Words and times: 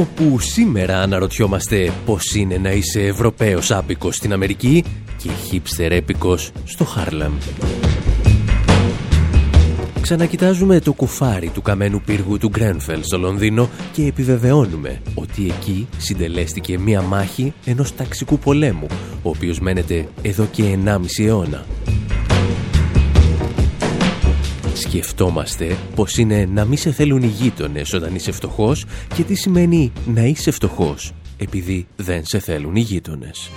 Όπου 0.00 0.38
σήμερα 0.38 1.00
αναρωτιόμαστε 1.00 1.92
πώς 2.04 2.34
είναι 2.34 2.56
να 2.56 2.70
είσαι 2.70 3.00
Ευρωπαίος 3.00 3.70
άπικος 3.70 4.16
στην 4.16 4.32
Αμερική 4.32 4.84
και 5.16 5.30
χίπστερ 5.48 5.92
έπικος 5.92 6.50
στο 6.64 6.84
Χάρλεμ. 6.84 7.32
Ξανακοιτάζουμε 10.00 10.80
το 10.80 10.92
κουφάρι 10.92 11.48
του 11.48 11.62
καμένου 11.62 12.00
πύργου 12.00 12.38
του 12.38 12.48
Γκρένφελ 12.48 13.02
στο 13.02 13.18
Λονδίνο 13.18 13.68
και 13.92 14.06
επιβεβαιώνουμε 14.06 15.00
ότι 15.14 15.46
εκεί 15.46 15.88
συντελέστηκε 15.96 16.78
μία 16.78 17.02
μάχη 17.02 17.52
ενός 17.64 17.94
ταξικού 17.94 18.38
πολέμου, 18.38 18.86
ο 19.22 19.28
οποίος 19.28 19.60
μένεται 19.60 20.08
εδώ 20.22 20.46
και 20.50 20.78
1,5 20.84 21.24
αιώνα. 21.24 21.64
Σκεφτόμαστε 24.74 25.76
πως 25.94 26.16
είναι 26.18 26.48
να 26.52 26.64
μην 26.64 26.78
σε 26.78 26.92
θέλουν 26.92 27.22
οι 27.22 27.26
γείτονες 27.26 27.92
όταν 27.92 28.14
είσαι 28.14 28.32
φτωχός 28.32 28.84
και 29.14 29.22
τι 29.22 29.34
σημαίνει 29.34 29.92
να 30.06 30.22
είσαι 30.22 30.50
φτωχός 30.50 31.12
επειδή 31.36 31.86
δεν 31.96 32.26
σε 32.26 32.38
θέλουν 32.38 32.76
οι 32.76 32.80
γείτονες. 32.80 33.50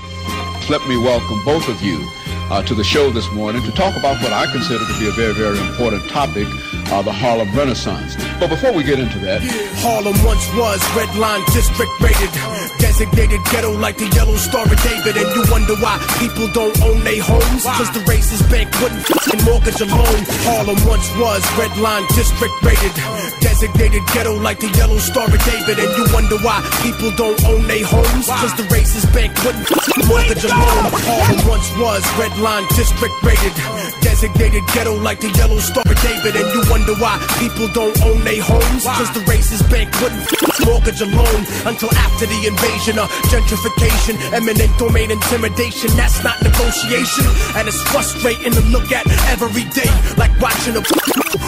Let 0.69 0.81
me 0.89 0.97
welcome 1.09 1.41
both 1.45 1.67
of 1.67 1.81
you 1.87 2.22
uh, 2.51 2.61
to 2.63 2.73
the 2.75 2.83
show 2.83 3.09
this 3.11 3.29
morning 3.31 3.61
to 3.63 3.71
talk 3.71 3.95
about 3.95 4.21
what 4.21 4.33
I 4.33 4.47
consider 4.51 4.83
to 4.85 4.99
be 4.99 5.07
a 5.07 5.11
very, 5.11 5.33
very 5.33 5.59
important 5.59 6.07
topic, 6.09 6.47
uh, 6.91 7.01
the 7.01 7.11
Harlem 7.11 7.51
Renaissance. 7.55 8.15
But 8.39 8.49
before 8.49 8.73
we 8.73 8.83
get 8.83 8.99
into 8.99 9.19
that, 9.19 9.41
Harlem 9.83 10.17
once 10.23 10.43
was 10.55 10.79
red 10.95 11.13
line 11.15 11.43
district 11.53 11.91
rated, 12.01 12.31
designated 12.79 13.39
ghetto 13.51 13.71
like 13.77 13.97
the 13.97 14.09
Yellow 14.15 14.35
Star 14.37 14.63
of 14.65 14.75
David, 14.83 15.17
and 15.17 15.29
you 15.35 15.43
wonder 15.51 15.75
why 15.79 15.97
people 16.19 16.47
don't 16.51 16.75
own 16.83 17.03
their 17.03 17.21
homes, 17.21 17.63
cause 17.63 17.91
the 17.93 18.03
racist 18.09 18.45
bank 18.51 18.69
wouldn't 18.81 19.05
f***ing 19.07 19.41
mortgage 19.45 19.79
a 19.81 19.87
loan. 19.87 20.19
Harlem 20.45 20.79
once 20.85 21.07
was 21.15 21.41
red 21.57 21.73
line 21.77 22.03
district 22.13 22.53
rated, 22.61 22.93
designated 23.39 24.03
ghetto 24.13 24.35
like 24.35 24.59
the 24.59 24.69
Yellow 24.75 24.99
Star 24.99 25.25
of 25.25 25.41
David, 25.45 25.79
and 25.79 25.91
you 25.97 26.05
wonder 26.13 26.37
why 26.43 26.59
people 26.83 27.11
don't 27.15 27.39
own 27.45 27.65
their 27.67 27.85
homes, 27.85 28.27
cause 28.27 28.53
the 28.59 28.67
racist 28.73 29.07
bank 29.13 29.31
wouldn't 29.45 29.65
f***ing 29.71 30.05
mortgage 30.07 30.43
a 30.43 30.51
loan. 30.51 30.91
Harlem 31.07 31.41
once 31.47 31.69
was 31.79 32.03
red 32.19 32.32
line 32.39 32.65
district 32.75 33.13
rated, 33.23 33.53
designated 34.01 34.63
ghetto 34.73 34.95
like 34.99 35.19
the 35.19 35.29
Yellow 35.37 35.59
Star 35.59 35.83
of 35.85 35.97
David, 36.01 36.35
and 36.35 36.47
you 36.53 36.61
wonder 36.69 36.93
why 36.97 37.19
people 37.39 37.67
don't 37.73 37.95
own 38.03 38.23
their 38.23 38.41
homes, 38.41 38.85
cause 38.85 39.11
the 39.13 39.21
racist 39.29 39.69
bank 39.69 39.89
wouldn't 40.01 40.23
mortgage 40.65 41.01
a 41.01 41.09
loan 41.09 41.41
until 41.67 41.91
after 41.95 42.25
the 42.25 42.39
invasion 42.47 42.97
of 42.99 43.09
gentrification, 43.29 44.15
eminent 44.33 44.71
domain 44.77 45.11
intimidation. 45.11 45.91
That's 45.97 46.23
not 46.23 46.41
negotiation, 46.41 47.25
and 47.57 47.67
it's 47.67 47.81
frustrating 47.91 48.53
to 48.53 48.63
look 48.71 48.91
at 48.91 49.05
every 49.29 49.65
day, 49.75 49.91
like 50.17 50.33
watching 50.39 50.77
a 50.77 50.83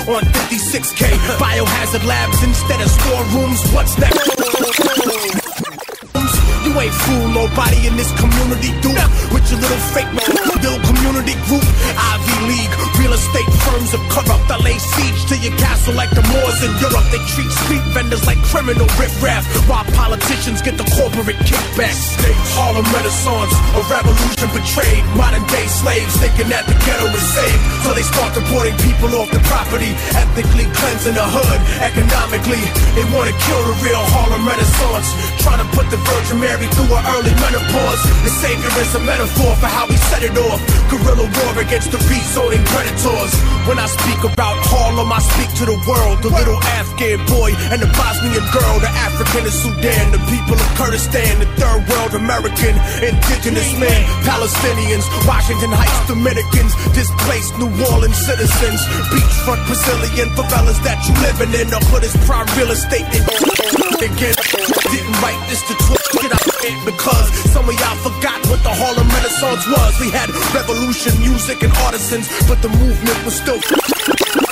on 0.10 0.24
56k 0.52 1.18
biohazard 1.40 2.06
labs 2.06 2.44
instead 2.44 2.82
of 2.82 2.90
storerooms. 2.90 3.62
What's 3.74 3.98
next? 3.98 5.45
Ain't 6.76 6.94
fool 6.94 7.28
nobody 7.32 7.88
in 7.88 7.96
this 7.96 8.12
community, 8.20 8.70
dude. 8.84 9.00
With 9.34 9.48
your 9.50 9.58
little 9.64 9.82
fake 9.96 10.12
little 10.12 10.78
community 10.86 11.34
group, 11.48 11.66
Ivy 11.98 12.38
League, 12.52 12.74
real 13.00 13.16
estate 13.16 13.50
firms 13.66 13.96
are 13.96 14.06
corrupt. 14.12 14.52
I 14.52 14.60
lay 14.62 14.78
siege 14.78 15.22
to 15.32 15.36
your 15.40 15.56
castle 15.58 15.96
like 15.96 16.12
the 16.12 16.22
Moors 16.30 16.62
in 16.62 16.70
Europe. 16.78 17.08
They 17.10 17.24
treat 17.32 17.50
street 17.66 17.82
vendors 17.96 18.28
like 18.28 18.38
criminal 18.52 18.86
riffraff, 19.02 19.48
while 19.66 19.88
politicians 19.98 20.62
get 20.62 20.78
the 20.78 20.86
corporate 20.94 21.40
kickbacks. 21.48 22.20
Harlem 22.54 22.86
Renaissance, 22.94 23.56
a 23.74 23.82
revolution 23.90 24.50
betrayed. 24.54 25.02
Modern 25.18 25.48
day 25.50 25.66
slaves 25.66 26.14
thinking 26.22 26.52
that 26.54 26.68
the 26.70 26.76
ghetto 26.86 27.08
is 27.10 27.26
safe, 27.34 27.60
so 27.82 27.98
they 27.98 28.06
start 28.06 28.36
deporting 28.36 28.78
people 28.86 29.10
off 29.18 29.32
the 29.32 29.42
property, 29.50 29.96
ethnically 30.14 30.68
cleansing 30.76 31.18
the 31.18 31.24
hood. 31.24 31.60
Economically, 31.82 32.62
they 32.94 33.06
want 33.16 33.26
to 33.26 33.36
kill 33.48 33.62
the 33.64 33.76
real 33.82 34.04
Harlem 34.14 34.44
Renaissance, 34.46 35.08
trying 35.46 35.62
to 35.62 35.70
put 35.78 35.86
the 35.94 36.02
Virgin 36.02 36.42
Mary 36.42 36.66
through 36.74 36.90
her 36.90 37.04
early 37.14 37.30
menopause. 37.38 38.02
The 38.26 38.34
savior 38.42 38.74
is 38.82 38.90
a 38.98 39.02
metaphor 39.06 39.54
for 39.62 39.70
how 39.70 39.86
we 39.86 39.94
set 40.10 40.26
it 40.26 40.34
off. 40.34 40.58
Guerrilla 40.90 41.30
war 41.30 41.54
against 41.62 41.94
the 41.94 42.02
rezoning 42.10 42.66
predators. 42.74 43.32
When 43.70 43.78
I 43.78 43.86
speak 43.86 44.22
about 44.26 44.58
Harlem, 44.66 45.14
I 45.14 45.22
speak 45.22 45.54
to 45.62 45.66
the 45.70 45.78
world. 45.86 46.26
The 46.26 46.34
little 46.34 46.58
Afghan 46.82 47.22
boy 47.30 47.54
and 47.70 47.78
the 47.78 47.90
Bosnian 47.94 48.46
girl, 48.50 48.76
the 48.82 48.90
African 48.90 49.46
of 49.46 49.54
Sudan, 49.54 50.06
the 50.18 50.22
people 50.34 50.58
of 50.58 50.68
Kurdistan, 50.82 51.38
the 51.38 51.50
third 51.62 51.86
world 51.94 52.18
American, 52.18 52.74
indigenous 53.06 53.70
man, 53.78 54.02
Palestinians, 54.26 55.06
Washington 55.30 55.70
Heights 55.78 56.10
Dominicans, 56.10 56.74
displaced 56.98 57.54
New 57.62 57.70
Orleans 57.94 58.18
citizens, 58.18 58.82
beachfront 59.14 59.62
Brazilian 59.70 60.34
favelas 60.34 60.82
that 60.82 60.98
you 61.06 61.14
living 61.22 61.54
in. 61.54 61.70
The 61.70 61.78
hood 61.94 62.02
is 62.02 62.18
prime 62.26 62.50
real 62.58 62.74
estate. 62.74 63.06
Again, 63.96 64.36
didn't 64.92 65.18
write 65.22 65.35
this 65.50 65.62
to 65.68 65.76
because 66.86 67.30
some 67.52 67.68
of 67.68 67.76
y'all 67.80 67.98
forgot 67.98 68.40
what 68.48 68.62
the 68.64 68.70
Harlem 68.70 69.08
Renaissance 69.10 69.66
was. 69.68 70.00
We 70.00 70.10
had 70.10 70.30
revolution, 70.54 71.18
music, 71.20 71.64
and 71.64 71.72
artisans, 71.86 72.28
but 72.48 72.62
the 72.62 72.70
movement 72.70 73.26
was 73.26 73.36
still. 73.36 74.45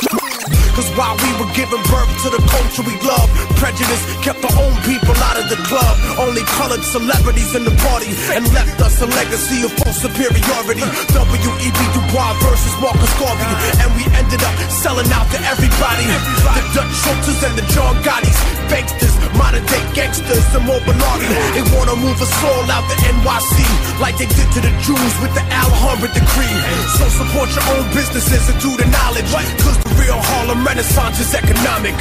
Cause 0.74 0.90
while 0.98 1.14
we 1.22 1.30
were 1.38 1.52
giving 1.54 1.82
birth 1.86 2.10
to 2.26 2.34
the 2.34 2.42
culture 2.50 2.82
we 2.82 2.98
love, 3.06 3.30
prejudice 3.62 4.02
kept 4.26 4.42
our 4.42 4.58
own 4.58 4.74
people 4.82 5.14
out 5.30 5.38
of 5.38 5.46
the 5.46 5.60
club. 5.70 5.94
Only 6.18 6.42
colored 6.58 6.82
celebrities 6.82 7.54
in 7.54 7.62
the 7.62 7.76
party 7.86 8.10
and 8.34 8.42
left 8.58 8.82
us 8.82 8.98
a 9.02 9.06
legacy 9.06 9.62
of 9.62 9.72
false 9.78 10.02
superiority. 10.02 10.82
W.E.B. 11.14 11.80
Du 11.94 12.02
Bois 12.10 12.34
versus 12.42 12.74
Marcus 12.82 13.14
Garvey. 13.22 13.46
And 13.86 13.90
we 13.94 14.04
ended 14.18 14.42
up 14.42 14.56
selling 14.82 15.06
out 15.14 15.30
to 15.30 15.40
everybody. 15.46 16.10
The 16.42 16.64
Dutch 16.74 16.94
Schultzes 17.06 17.40
and 17.46 17.54
the 17.54 17.66
John 17.70 17.94
Gotti's. 18.02 18.34
Banksters, 18.74 19.14
modern 19.38 19.62
day 19.70 19.84
gangsters, 19.94 20.42
the 20.50 20.60
more 20.66 20.82
Bernardi. 20.82 21.30
They 21.54 21.62
wanna 21.78 21.94
move 22.02 22.18
us 22.18 22.34
all 22.42 22.66
out 22.74 22.82
the 22.90 22.98
NYC 23.14 23.62
like 24.02 24.18
they 24.18 24.26
did 24.26 24.50
to 24.58 24.60
the 24.66 24.74
Jews 24.82 25.14
with 25.22 25.34
the 25.38 25.46
Alhambra 25.54 26.10
decree. 26.10 26.58
So 26.98 27.06
support 27.14 27.54
your 27.54 27.66
own 27.78 27.86
businesses 27.94 28.50
and 28.50 28.58
do 28.58 28.74
the 28.74 28.90
knowledge. 28.90 29.30
Cause 29.62 29.78
the 29.86 29.94
real 30.02 30.18
Harlem 30.18 30.63
Renaissance 30.64 31.20
is 31.20 31.36
economic. 31.36 31.94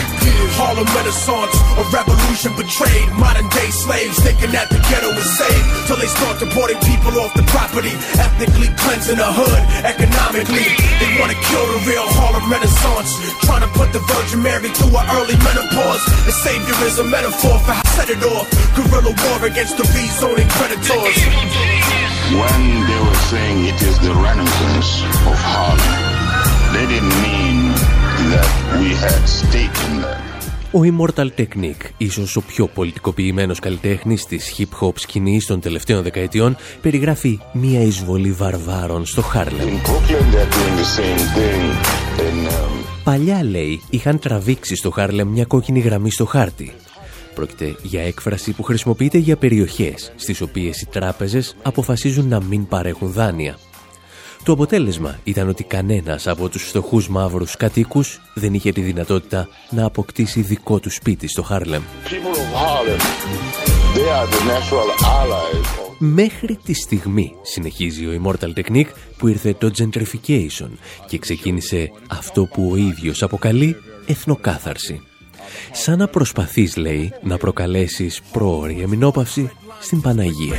Harlem 0.54 0.86
Renaissance, 0.94 1.54
a 1.80 1.84
revolution 1.90 2.54
betrayed. 2.54 3.08
Modern 3.18 3.48
day 3.50 3.68
slaves 3.74 4.16
thinking 4.22 4.54
that 4.54 4.70
the 4.70 4.78
ghetto 4.86 5.10
is 5.18 5.28
safe. 5.34 5.64
Till 5.90 5.98
they 5.98 6.06
start 6.06 6.38
deporting 6.38 6.78
people 6.86 7.10
off 7.18 7.34
the 7.34 7.42
property. 7.50 7.90
Ethnically 8.16 8.70
cleansing 8.78 9.18
the 9.18 9.26
hood. 9.26 9.60
Economically, 9.82 10.66
they 11.02 11.10
wanna 11.18 11.36
kill 11.50 11.66
the 11.74 11.80
real 11.90 12.06
Harlem 12.14 12.46
Renaissance. 12.46 13.10
Trying 13.42 13.66
to 13.66 13.70
put 13.74 13.90
the 13.90 14.02
Virgin 14.06 14.40
Mary 14.46 14.70
through 14.70 14.94
her 14.94 15.06
early 15.18 15.36
menopause. 15.42 16.02
The 16.28 16.34
savior 16.46 16.78
is 16.86 16.98
a 17.02 17.04
metaphor 17.04 17.58
for 17.66 17.74
how 17.74 17.86
set 17.98 18.10
it 18.14 18.22
off. 18.22 18.46
Guerrilla 18.78 19.10
war 19.10 19.38
against 19.42 19.76
the 19.76 19.86
rezoning 19.90 20.48
predators. 20.54 21.16
When 22.30 22.62
they 22.86 23.00
were 23.02 23.22
saying 23.28 23.58
it 23.66 23.78
is 23.82 23.98
the 23.98 24.14
renaissance 24.14 25.02
of 25.26 25.36
Harlem, 25.36 25.92
they 26.72 26.86
didn't 26.86 27.16
mean 27.20 27.61
that 28.32 28.48
we 28.80 28.88
had 29.04 29.22
stake 29.38 29.78
in 29.86 29.94
that. 30.02 30.32
Ο 30.74 30.80
Immortal 30.84 31.28
Technique, 31.36 31.90
ίσως 31.96 32.36
ο 32.36 32.40
πιο 32.42 32.66
πολιτικοποιημένος 32.66 33.58
καλλιτέχνης 33.58 34.26
της 34.26 34.54
hip-hop 34.58 34.92
σκηνής 34.94 35.46
των 35.46 35.60
τελευταίων 35.60 36.02
δεκαετιών, 36.02 36.56
περιγράφει 36.80 37.40
μία 37.52 37.80
εισβολή 37.80 38.30
βαρβάρων 38.30 39.06
στο 39.06 39.22
Χάρλεμ. 39.22 39.68
In 39.68 39.70
Brooklyn, 39.70 40.34
they're 40.34 40.52
doing 40.56 40.76
the 40.76 41.00
same 41.00 41.18
thing. 41.36 41.62
In, 42.18 42.48
um, 42.48 42.84
Παλιά, 43.04 43.44
λέει, 43.44 43.82
είχαν 43.90 44.18
τραβήξει 44.18 44.76
στο 44.76 44.90
Χάρλεμ 44.90 45.28
μια 45.28 45.44
κόκκινη 45.44 45.80
γραμμή 45.80 46.10
στο 46.10 46.24
χάρτη. 46.24 46.72
Πρόκειται 47.34 47.76
για 47.82 48.02
έκφραση 48.02 48.52
που 48.52 48.62
χρησιμοποιείται 48.62 49.18
για 49.18 49.36
περιοχές 49.36 50.12
στις 50.16 50.40
οποίες 50.40 50.80
οι 50.80 50.86
τράπεζες 50.86 51.54
αποφασίζουν 51.62 52.28
να 52.28 52.42
μην 52.42 52.66
παρέχουν 52.66 53.12
δάνεια. 53.12 53.58
Το 54.44 54.52
αποτέλεσμα 54.52 55.18
ήταν 55.24 55.48
ότι 55.48 55.64
κανένας 55.64 56.26
από 56.26 56.48
τους 56.48 56.62
φτωχούς 56.62 57.08
μαύρους 57.08 57.56
κατοίκους 57.56 58.20
δεν 58.34 58.54
είχε 58.54 58.72
τη 58.72 58.80
δυνατότητα 58.80 59.48
να 59.70 59.84
αποκτήσει 59.84 60.40
δικό 60.40 60.78
του 60.78 60.90
σπίτι 60.90 61.28
στο 61.28 61.42
Χάρλεμ. 61.42 61.82
people 61.82 62.34
of 62.34 62.50
Harlem, 62.62 63.00
they 63.94 64.08
are 64.18 64.26
the 64.26 64.42
natural 64.52 64.88
allies 65.04 65.78
of 65.78 65.82
Μέχρι 65.98 66.58
τη 66.64 66.74
στιγμή, 66.74 67.32
συνεχίζει 67.42 68.06
ο 68.06 68.22
Immortal 68.22 68.52
Technique, 68.54 68.90
που 69.16 69.28
ήρθε 69.28 69.54
το 69.54 69.70
gentrification 69.78 70.68
και 71.06 71.18
ξεκίνησε 71.18 71.90
αυτό 72.08 72.44
που 72.44 72.68
ο 72.72 72.76
ίδιος 72.76 73.22
αποκαλεί 73.22 73.76
εθνοκάθαρση. 74.06 75.00
Σαν 75.72 75.98
να 75.98 76.08
προσπαθείς, 76.08 76.76
λέει, 76.76 77.12
να 77.22 77.36
προκαλέσεις 77.36 78.20
πρόωρη 78.32 78.80
εμεινόπαυση 78.82 79.50
στην 79.80 80.00
Παναγία. 80.00 80.56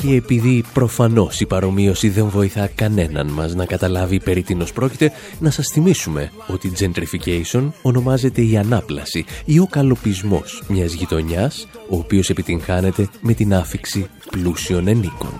Και 0.00 0.14
επειδή 0.14 0.64
προφανώς 0.72 1.40
η 1.40 1.46
παρομοίωση 1.46 2.08
δεν 2.08 2.28
βοηθά 2.28 2.66
κανέναν 2.74 3.26
μας 3.26 3.54
να 3.54 3.64
καταλάβει 3.66 4.20
περί 4.20 4.42
τίνος 4.42 4.72
πρόκειται, 4.72 5.12
να 5.38 5.50
σας 5.50 5.66
θυμίσουμε 5.72 6.32
ότι 6.46 6.72
gentrification 6.78 7.70
ονομάζεται 7.82 8.42
η 8.42 8.56
ανάπλαση 8.56 9.24
ή 9.44 9.58
ο 9.58 9.66
καλοπισμός 9.70 10.62
μιας 10.68 10.92
γειτονιάς, 10.92 11.68
ο 11.88 11.96
οποίος 11.96 12.30
επιτυγχάνεται 12.30 13.08
με 13.20 13.34
την 13.34 13.54
άφηξη 13.54 14.06
πλούσιων 14.30 14.88
ενίκων. 14.88 15.32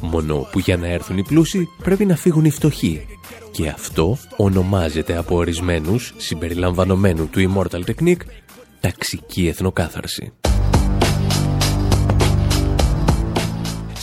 Μόνο 0.00 0.48
που 0.52 0.58
για 0.58 0.76
να 0.76 0.86
έρθουν 0.86 1.18
οι 1.18 1.22
πλούσιοι 1.22 1.68
πρέπει 1.82 2.04
να 2.04 2.16
φύγουν 2.16 2.44
οι 2.44 2.50
φτωχοί. 2.50 3.06
Και 3.50 3.68
αυτό 3.68 4.18
ονομάζεται 4.36 5.16
από 5.16 5.36
ορισμένους 5.36 6.14
συμπεριλαμβανομένου 6.16 7.28
του 7.28 7.52
Immortal 7.52 7.80
Technique 7.90 8.22
ταξική 8.80 9.46
εθνοκάθαρση. 9.46 10.32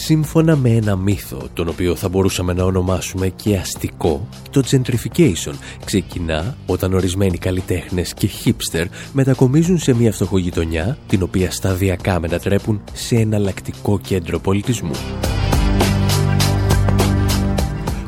Σύμφωνα 0.07 0.55
με 0.55 0.69
ένα 0.69 0.95
μύθο, 0.95 1.47
τον 1.53 1.67
οποίο 1.67 1.95
θα 1.95 2.09
μπορούσαμε 2.09 2.53
να 2.53 2.63
ονομάσουμε 2.63 3.29
και 3.29 3.55
αστικό, 3.55 4.27
το 4.51 4.63
gentrification 4.71 5.53
ξεκινά 5.85 6.57
όταν 6.65 6.93
ορισμένοι 6.93 7.37
καλλιτέχνες 7.37 8.13
και 8.13 8.29
hipster 8.43 8.85
μετακομίζουν 9.13 9.77
σε 9.77 9.93
μια 9.93 10.11
φτωχογειτονιά, 10.11 10.97
την 11.07 11.21
οποία 11.21 11.51
σταδιακά 11.51 12.19
μετατρέπουν 12.19 12.81
σε 12.93 13.15
εναλλακτικό 13.15 13.99
κέντρο 13.99 14.39
πολιτισμού. 14.39 14.95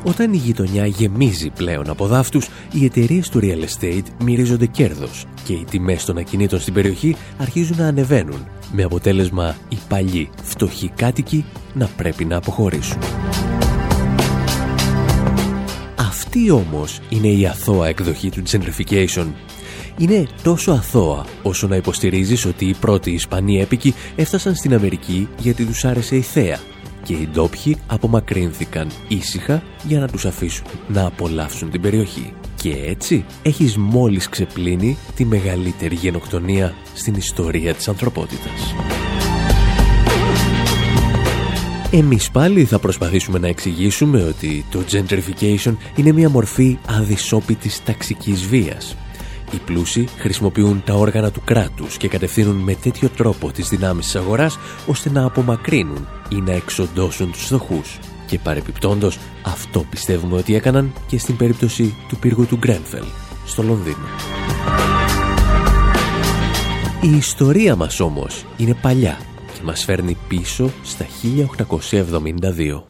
Όταν 0.03 0.33
η 0.33 0.37
γειτονιά 0.37 0.85
γεμίζει 0.85 1.49
πλέον 1.49 1.89
από 1.89 2.07
δάφτους, 2.07 2.47
οι 2.71 2.85
εταιρείες 2.85 3.29
του 3.29 3.39
real 3.43 3.63
estate 3.63 4.05
μυρίζονται 4.23 4.65
κέρδος 4.65 5.25
και 5.43 5.53
οι 5.53 5.65
τιμές 5.69 6.05
των 6.05 6.17
ακινήτων 6.17 6.59
στην 6.59 6.73
περιοχή 6.73 7.15
αρχίζουν 7.37 7.77
να 7.77 7.87
ανεβαίνουν, 7.87 8.47
με 8.71 8.83
αποτέλεσμα 8.83 9.55
οι 9.69 9.77
παλιοί 9.87 10.29
φτωχοί 10.43 10.91
κάτοικοι 10.95 11.45
να 11.73 11.89
πρέπει 11.97 12.25
να 12.25 12.37
αποχωρήσουν. 12.37 13.01
Αυτή 15.97 16.51
όμως 16.51 16.99
είναι 17.09 17.27
η 17.27 17.45
αθώα 17.45 17.87
εκδοχή 17.87 18.29
του 18.29 18.43
gentrification. 18.51 19.25
Είναι 19.97 20.27
τόσο 20.43 20.71
αθώα 20.71 21.25
όσο 21.43 21.67
να 21.67 21.75
υποστηρίζεις 21.75 22.45
ότι 22.45 22.65
οι 22.65 22.75
πρώτοι 22.79 23.11
Ισπανοί 23.11 23.61
έπικοι 23.61 23.93
έφτασαν 24.15 24.55
στην 24.55 24.73
Αμερική 24.73 25.27
γιατί 25.39 25.65
τους 25.65 25.85
άρεσε 25.85 26.15
η 26.15 26.21
θέα 26.21 26.59
και 27.03 27.13
οι 27.13 27.29
ντόπιοι 27.31 27.77
απομακρύνθηκαν 27.87 28.91
ήσυχα 29.07 29.63
για 29.87 29.99
να 29.99 30.07
τους 30.07 30.25
αφήσουν 30.25 30.65
να 30.87 31.05
απολαύσουν 31.05 31.69
την 31.69 31.81
περιοχή. 31.81 32.33
Και 32.61 32.75
έτσι 32.85 33.25
έχεις 33.41 33.77
μόλις 33.77 34.29
ξεπλύνει 34.29 34.97
τη 35.15 35.25
μεγαλύτερη 35.25 35.95
γενοκτονία 35.95 36.75
στην 36.93 37.13
ιστορία 37.13 37.73
της 37.73 37.87
ανθρωπότητας. 37.87 38.75
Εμείς 41.91 42.31
πάλι 42.31 42.65
θα 42.65 42.79
προσπαθήσουμε 42.79 43.39
να 43.39 43.47
εξηγήσουμε 43.47 44.23
ότι 44.23 44.65
το 44.71 44.83
gentrification 44.91 45.75
είναι 45.95 46.11
μια 46.11 46.29
μορφή 46.29 46.77
αδυσόπιτης 46.87 47.83
ταξικής 47.83 48.45
βίας 48.45 48.95
οι 49.51 49.57
πλούσιοι 49.65 50.07
χρησιμοποιούν 50.17 50.83
τα 50.85 50.93
όργανα 50.93 51.31
του 51.31 51.41
κράτους 51.45 51.97
και 51.97 52.07
κατευθύνουν 52.07 52.55
με 52.55 52.75
τέτοιο 52.75 53.09
τρόπο 53.09 53.51
τις 53.51 53.69
δυνάμεις 53.69 54.05
της 54.05 54.15
αγοράς 54.15 54.59
ώστε 54.87 55.09
να 55.09 55.25
απομακρύνουν 55.25 56.07
ή 56.29 56.35
να 56.35 56.51
εξοντώσουν 56.51 57.31
τους 57.31 57.45
φτωχούς. 57.45 57.99
Και 58.29 58.39
παρεπιπτόντος 58.39 59.19
αυτό 59.45 59.85
πιστεύουμε 59.89 60.37
ότι 60.37 60.55
έκαναν 60.55 60.93
και 61.07 61.17
στην 61.17 61.37
περίπτωση 61.37 61.95
του 62.07 62.17
πύργου 62.17 62.45
του 62.45 62.57
Γκρένφελ 62.57 63.03
στο 63.45 63.63
Λονδίνο. 63.63 64.05
Η 67.01 67.17
ιστορία 67.17 67.75
μας 67.75 67.99
όμως 67.99 68.45
είναι 68.57 68.73
παλιά 68.81 69.17
και 69.53 69.63
μας 69.63 69.83
φέρνει 69.83 70.17
πίσω 70.27 70.69
στα 70.83 71.05
1872. 71.05 72.88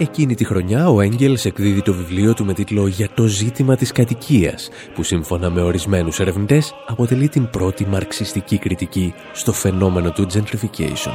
Εκείνη 0.00 0.34
τη 0.34 0.44
χρονιά 0.44 0.88
ο 0.88 1.00
Έγγελς 1.00 1.44
εκδίδει 1.44 1.82
το 1.82 1.94
βιβλίο 1.94 2.34
του 2.34 2.44
με 2.44 2.54
τίτλο 2.54 2.86
«Για 2.86 3.08
το 3.14 3.26
ζήτημα 3.26 3.76
της 3.76 3.92
κατοικίας» 3.92 4.68
που 4.94 5.02
σύμφωνα 5.02 5.50
με 5.50 5.60
ορισμένους 5.60 6.20
ερευνητές 6.20 6.74
αποτελεί 6.86 7.28
την 7.28 7.50
πρώτη 7.50 7.86
μαρξιστική 7.86 8.58
κριτική 8.58 9.14
στο 9.32 9.52
φαινόμενο 9.52 10.10
του 10.10 10.26
gentrification. 10.32 11.12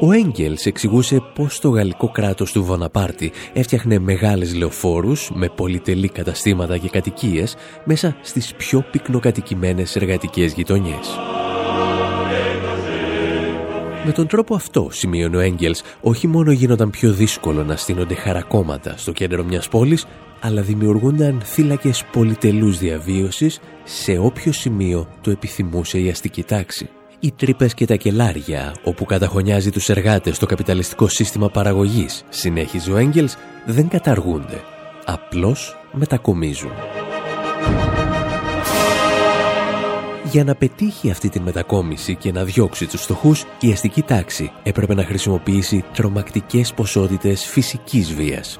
Ο 0.00 0.12
Έγγελς 0.12 0.66
εξηγούσε 0.66 1.22
πως 1.34 1.60
το 1.60 1.68
γαλλικό 1.68 2.08
κράτος 2.08 2.52
του 2.52 2.64
Βοναπάρτη 2.64 3.32
έφτιαχνε 3.52 3.98
μεγάλες 3.98 4.54
λεωφόρους 4.54 5.30
με 5.34 5.48
πολυτελή 5.48 6.08
καταστήματα 6.08 6.78
και 6.78 6.88
κατοικίες 6.88 7.56
μέσα 7.84 8.16
στις 8.22 8.54
πιο 8.54 8.84
πυκνοκατοικημένες 8.90 9.96
εργατικές 9.96 10.52
γειτονιές. 10.52 11.18
Με 14.04 14.12
τον 14.12 14.26
τρόπο 14.26 14.54
αυτό, 14.54 14.88
σημείωνε 14.90 15.36
ο 15.36 15.40
Έγγελς, 15.40 15.82
όχι 16.00 16.26
μόνο 16.26 16.52
γίνονταν 16.52 16.90
πιο 16.90 17.12
δύσκολο 17.12 17.64
να 17.64 17.76
στείνονται 17.76 18.14
χαρακόμματα 18.14 18.94
στο 18.96 19.12
κέντρο 19.12 19.44
μιας 19.44 19.68
πόλης, 19.68 20.06
αλλά 20.40 20.62
δημιουργούνταν 20.62 21.40
θύλακες 21.44 22.04
πολυτελούς 22.12 22.78
διαβίωσης 22.78 23.60
σε 23.84 24.18
όποιο 24.18 24.52
σημείο 24.52 25.08
το 25.20 25.30
επιθυμούσε 25.30 26.00
η 26.00 26.08
αστική 26.08 26.42
τάξη. 26.42 26.88
Οι 27.20 27.32
τρύπες 27.36 27.74
και 27.74 27.86
τα 27.86 27.94
κελάρια, 27.94 28.74
όπου 28.84 29.04
καταχωνιάζει 29.04 29.70
τους 29.70 29.88
εργάτες 29.88 30.38
το 30.38 30.46
καπιταλιστικό 30.46 31.08
σύστημα 31.08 31.48
παραγωγής, 31.50 32.24
συνέχιζε 32.28 32.92
ο 32.92 32.96
Έγγελς, 32.96 33.36
δεν 33.66 33.88
καταργούνται. 33.88 34.60
Απλώς 35.04 35.76
μετακομίζουν. 35.92 36.72
Για 40.30 40.44
να 40.44 40.54
πετύχει 40.54 41.10
αυτή 41.10 41.28
τη 41.28 41.40
μετακόμιση 41.40 42.14
και 42.14 42.32
να 42.32 42.44
διώξει 42.44 42.86
τους 42.86 43.02
στοχούς, 43.02 43.44
η 43.60 43.70
αστική 43.72 44.02
τάξη 44.02 44.52
έπρεπε 44.62 44.94
να 44.94 45.04
χρησιμοποιήσει 45.04 45.84
τρομακτικές 45.94 46.72
ποσότητες 46.74 47.46
φυσικής 47.46 48.14
βίας. 48.14 48.58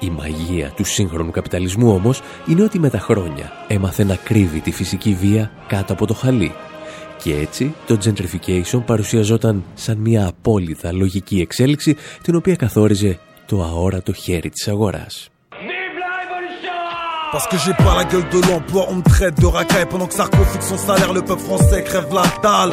Η 0.00 0.10
μαγεία 0.10 0.72
του 0.76 0.84
σύγχρονου 0.84 1.30
καπιταλισμού 1.30 1.94
όμως 1.94 2.20
είναι 2.48 2.62
ότι 2.62 2.78
με 2.78 2.90
τα 2.90 2.98
χρόνια 2.98 3.52
έμαθε 3.68 4.04
να 4.04 4.16
κρύβει 4.16 4.60
τη 4.60 4.70
φυσική 4.70 5.14
βία 5.20 5.50
κάτω 5.66 5.92
από 5.92 6.06
το 6.06 6.14
χαλί. 6.14 6.52
Και 7.22 7.34
έτσι 7.34 7.74
το 7.86 7.98
gentrification 8.04 8.82
παρουσιαζόταν 8.86 9.64
σαν 9.74 9.98
μια 9.98 10.26
απόλυτα 10.26 10.92
λογική 10.92 11.40
εξέλιξη 11.40 11.96
την 12.22 12.34
οποία 12.34 12.56
καθόριζε 12.56 13.18
το 13.46 13.62
αόρατο 13.62 14.12
χέρι 14.12 14.50
της 14.50 14.68
αγοράς. 14.68 15.33
Parce 17.34 17.48
que 17.48 17.58
j'ai 17.58 17.74
pas 17.74 17.96
la 17.96 18.04
gueule 18.04 18.28
de 18.28 18.40
l'emploi, 18.48 18.86
on 18.90 18.94
me 18.94 19.02
traite 19.02 19.40
de 19.40 19.46
racaille 19.46 19.86
pendant 19.90 20.06
que 20.06 20.14
Sarko 20.14 20.38
fixe 20.52 20.68
son 20.68 20.78
salaire, 20.78 21.12
le 21.12 21.20
peuple 21.20 21.42
français 21.42 21.82
crève 21.82 22.06
la 22.14 22.22
dalle. 22.40 22.70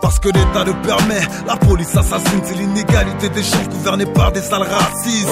Parce 0.00 0.20
que 0.20 0.28
l'État 0.28 0.62
le 0.64 0.74
permet, 0.86 1.22
la 1.44 1.56
police 1.56 1.96
assassine, 1.96 2.40
c'est 2.44 2.54
l'inégalité 2.54 3.28
des 3.30 3.42
chances 3.42 3.68
gouvernée 3.68 4.06
par 4.06 4.30
des 4.30 4.42
sales 4.42 4.62
racistes. 4.62 5.28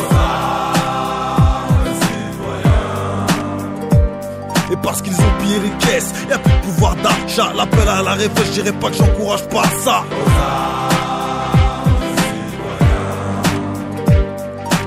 Et 4.73 4.76
parce 4.83 5.02
qu'ils 5.02 5.14
ont 5.21 5.38
pillé 5.40 5.61
les 5.61 5.87
caisses, 5.87 6.12
y'a 6.28 6.38
plus 6.38 6.52
de 6.52 6.59
pouvoir 6.62 6.97
d'achat. 6.97 7.52
L'appel 7.55 7.88
à 7.88 8.02
la 8.02 8.14
réfléchirait 8.14 8.73
pas 8.73 8.90
que 8.90 8.97
j'encourage 8.97 9.47
pas 9.50 9.62
ça. 9.85 10.02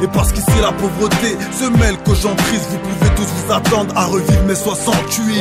Et 0.02 0.08
parce 0.08 0.32
qu'ici 0.32 0.60
la 0.62 0.72
pauvreté 0.72 1.38
se 1.52 1.66
mêle 1.78 1.98
qu'aux 2.04 2.16
gens 2.16 2.36
tristes, 2.36 2.68
vous 2.70 2.80
pouvez 2.80 3.10
tous 3.16 3.24
vous 3.24 3.54
attendre 3.54 3.94
à 3.96 4.06
revivre 4.06 4.44
mes 4.44 4.56
68. 4.56 5.36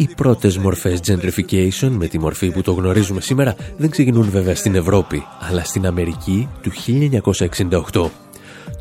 Οι 0.00 0.08
πρώτες 0.16 0.58
μορφές 0.58 1.00
gentrification 1.06 1.88
με 1.88 2.06
τη 2.06 2.18
μορφή 2.18 2.50
που 2.50 2.62
το 2.62 2.72
γνωρίζουμε 2.72 3.20
σήμερα 3.20 3.54
δεν 3.76 3.90
ξεκινούν 3.90 4.30
βέβαια 4.30 4.54
στην 4.54 4.74
Ευρώπη, 4.74 5.24
αλλά 5.40 5.64
στην 5.64 5.86
Αμερική 5.86 6.48
του 6.62 6.70
1968. 7.92 8.10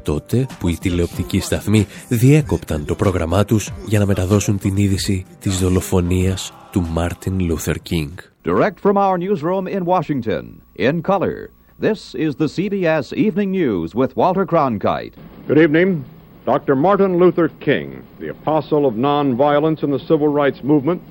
τότε 0.03 0.47
που 0.59 0.67
οι 0.67 0.77
τηλεοπτικοί 0.81 1.39
σταθμοί 1.39 1.87
διέκοπταν 2.07 2.85
το 2.85 2.95
πρόγραμμά 2.95 3.45
τους 3.45 3.71
για 3.85 3.99
να 3.99 4.05
μεταδώσουν 4.05 4.57
την 4.57 4.77
είδηση 4.77 5.25
της 5.39 5.59
δολοφονίας 5.59 6.53
του 6.71 6.87
Μάρτιν 6.91 7.39
Λούθερ 7.39 7.75
Κίνγκ. 7.75 8.17
Direct 8.45 8.79
from 8.83 8.97
our 8.97 9.17
newsroom 9.17 9.67
in 9.67 9.83
Washington, 9.85 10.43
in 10.75 11.01
color, 11.01 11.49
this 11.79 12.15
is 12.15 12.35
the 12.35 12.49
CBS 12.55 13.13
Evening 13.13 13.51
News 13.51 13.89
with 13.93 14.11
Walter 14.15 14.45
Cronkite. 14.45 15.13
Good 15.47 15.59
evening. 15.65 16.18
Dr. 16.45 16.75
Martin 16.75 17.17
Luther 17.17 17.49
King, 17.59 18.03
the 18.19 18.29
apostle 18.29 18.85
of 18.85 18.93
nonviolence 18.95 19.83
in 19.83 19.91
the 19.91 19.99
civil 19.99 20.27
rights 20.27 20.63
movement, 20.63 21.01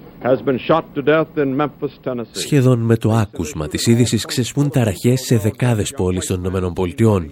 Σχεδόν 2.32 2.78
με 2.78 2.96
το 2.96 3.12
άκουσμα 3.12 3.68
της 3.68 3.86
είδησης 3.86 4.24
ξεσπούν 4.24 4.70
ταραχές 4.70 5.20
σε 5.20 5.36
δεκάδες 5.36 5.92
πόλεις 5.96 6.26
των 6.26 6.38
Ηνωμένων 6.38 6.72
Πολιτειών. 6.72 7.30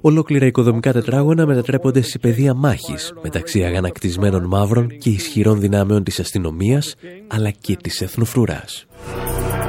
Ολόκληρα 0.00 0.46
οικοδομικά 0.46 0.92
τετράγωνα 0.92 1.46
μετατρέπονται 1.46 2.02
σε 2.02 2.18
πεδία 2.18 2.54
μάχης 2.54 3.14
μεταξύ 3.22 3.64
αγανακτισμένων 3.64 4.44
μαύρων 4.44 4.88
και 4.98 5.10
ισχυρών 5.10 5.60
δυνάμεων 5.60 6.02
της 6.02 6.20
αστυνομίας 6.20 6.94
αλλά 7.26 7.50
και 7.50 7.76
της 7.76 8.00
εθνοφρουράς. 8.00 8.86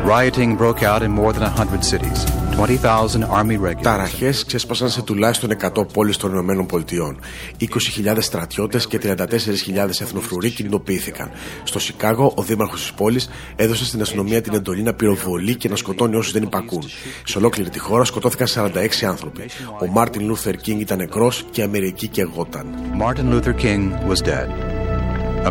Rioting 0.05 0.57
broke 0.57 0.81
out 0.81 1.01
in 1.01 1.11
more 1.11 1.33
than 1.33 1.43
100 1.43 1.83
cities. 1.83 2.46
20,000 2.57 3.23
army 3.29 3.57
regulars. 3.59 3.81
Ταραχές 3.81 4.45
ξέσπασαν 4.45 4.89
σε 4.89 5.01
τουλάχιστον 5.01 5.49
100 5.51 5.87
πόλεις 5.93 6.17
των 6.17 6.31
Ηνωμένων 6.31 6.65
Πολιτειών. 6.65 7.19
20.000 7.59 8.17
στρατιώτες 8.19 8.87
και 8.87 8.99
34.000 9.03 10.01
εθνοφρουροί 10.01 10.49
κινητοποιήθηκαν. 10.49 11.31
Στο 11.63 11.79
Σικάγο, 11.79 12.33
ο 12.35 12.41
δήμαρχος 12.43 12.81
της 12.81 12.93
πόλης 12.93 13.29
έδωσε 13.55 13.85
στην 13.85 14.01
αστυνομία 14.01 14.41
την 14.41 14.53
εντολή 14.53 14.81
να 14.81 14.93
πυροβολεί 14.93 15.55
και 15.55 15.69
να 15.69 15.75
σκοτώνει 15.75 16.15
όσους 16.15 16.31
δεν 16.31 16.43
υπακούν. 16.43 16.83
Σε 17.23 17.37
ολόκληρη 17.37 17.69
τη 17.69 17.79
χώρα 17.79 18.03
σκοτώθηκαν 18.03 18.47
46 18.47 19.05
άνθρωποι. 19.07 19.49
Ο 19.81 19.87
Μάρτιν 19.87 20.25
Λούθερ 20.25 20.55
Κίνγκ 20.55 20.79
ήταν 20.79 20.97
νεκρός 20.97 21.45
και 21.51 21.61
η 21.61 21.63
Αμερική 21.63 22.07
καιγόταν. 22.07 22.65
Martin 22.99 23.33
Luther 23.33 23.53
King 23.63 24.09
was 24.09 24.21
dead. 24.21 24.47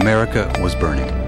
America 0.01 0.43
was 0.63 0.75
burning. 0.75 1.26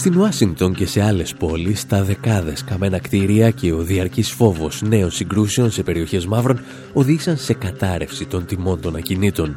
Στην 0.00 0.16
Ουάσιγκτον 0.16 0.74
και 0.74 0.86
σε 0.86 1.02
άλλες 1.02 1.34
πόλεις, 1.34 1.86
τα 1.86 2.04
δεκάδες 2.04 2.64
καμένα 2.64 2.98
κτίρια 2.98 3.50
και 3.50 3.72
ο 3.72 3.82
διαρκής 3.82 4.30
φόβος 4.30 4.82
νέων 4.82 5.10
συγκρούσεων 5.10 5.70
σε 5.70 5.82
περιοχές 5.82 6.26
μαύρων 6.26 6.60
οδήγησαν 6.92 7.36
σε 7.36 7.54
κατάρρευση 7.54 8.26
των 8.26 8.46
τιμών 8.46 8.80
των 8.80 8.96
ακινήτων. 8.96 9.56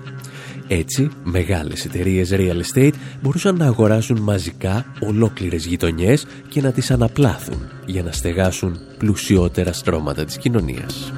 Έτσι, 0.67 1.09
μεγάλες 1.23 1.85
εταιρείες 1.85 2.31
real 2.33 2.61
estate 2.73 2.93
μπορούσαν 3.21 3.55
να 3.55 3.65
αγοράσουν 3.65 4.19
μαζικά 4.19 4.85
ολόκληρες 4.99 5.65
γειτονιές 5.65 6.25
και 6.49 6.61
να 6.61 6.71
τις 6.71 6.91
αναπλάθουν 6.91 7.61
για 7.85 8.03
να 8.03 8.11
στεγάσουν 8.11 8.79
πλουσιότερα 8.97 9.73
στρώματα 9.73 10.25
της 10.25 10.37
κοινωνίας. 10.37 11.11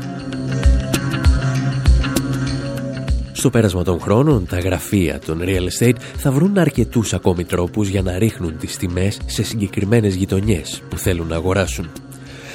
Στο 3.46 3.54
πέρασμα 3.54 3.84
των 3.84 4.00
χρόνων, 4.00 4.46
τα 4.46 4.60
γραφεία 4.60 5.20
των 5.20 5.42
real 5.42 5.68
estate 5.80 5.96
θα 6.18 6.32
βρουν 6.32 6.58
αρκετούς 6.58 7.14
ακόμη 7.14 7.44
τρόπους 7.44 7.88
για 7.88 8.02
να 8.02 8.18
ρίχνουν 8.18 8.58
τις 8.58 8.78
τιμές 8.78 9.20
σε 9.26 9.44
συγκεκριμένες 9.44 10.16
γειτονιές 10.16 10.82
που 10.90 10.98
θέλουν 10.98 11.28
να 11.28 11.36
αγοράσουν. 11.36 11.90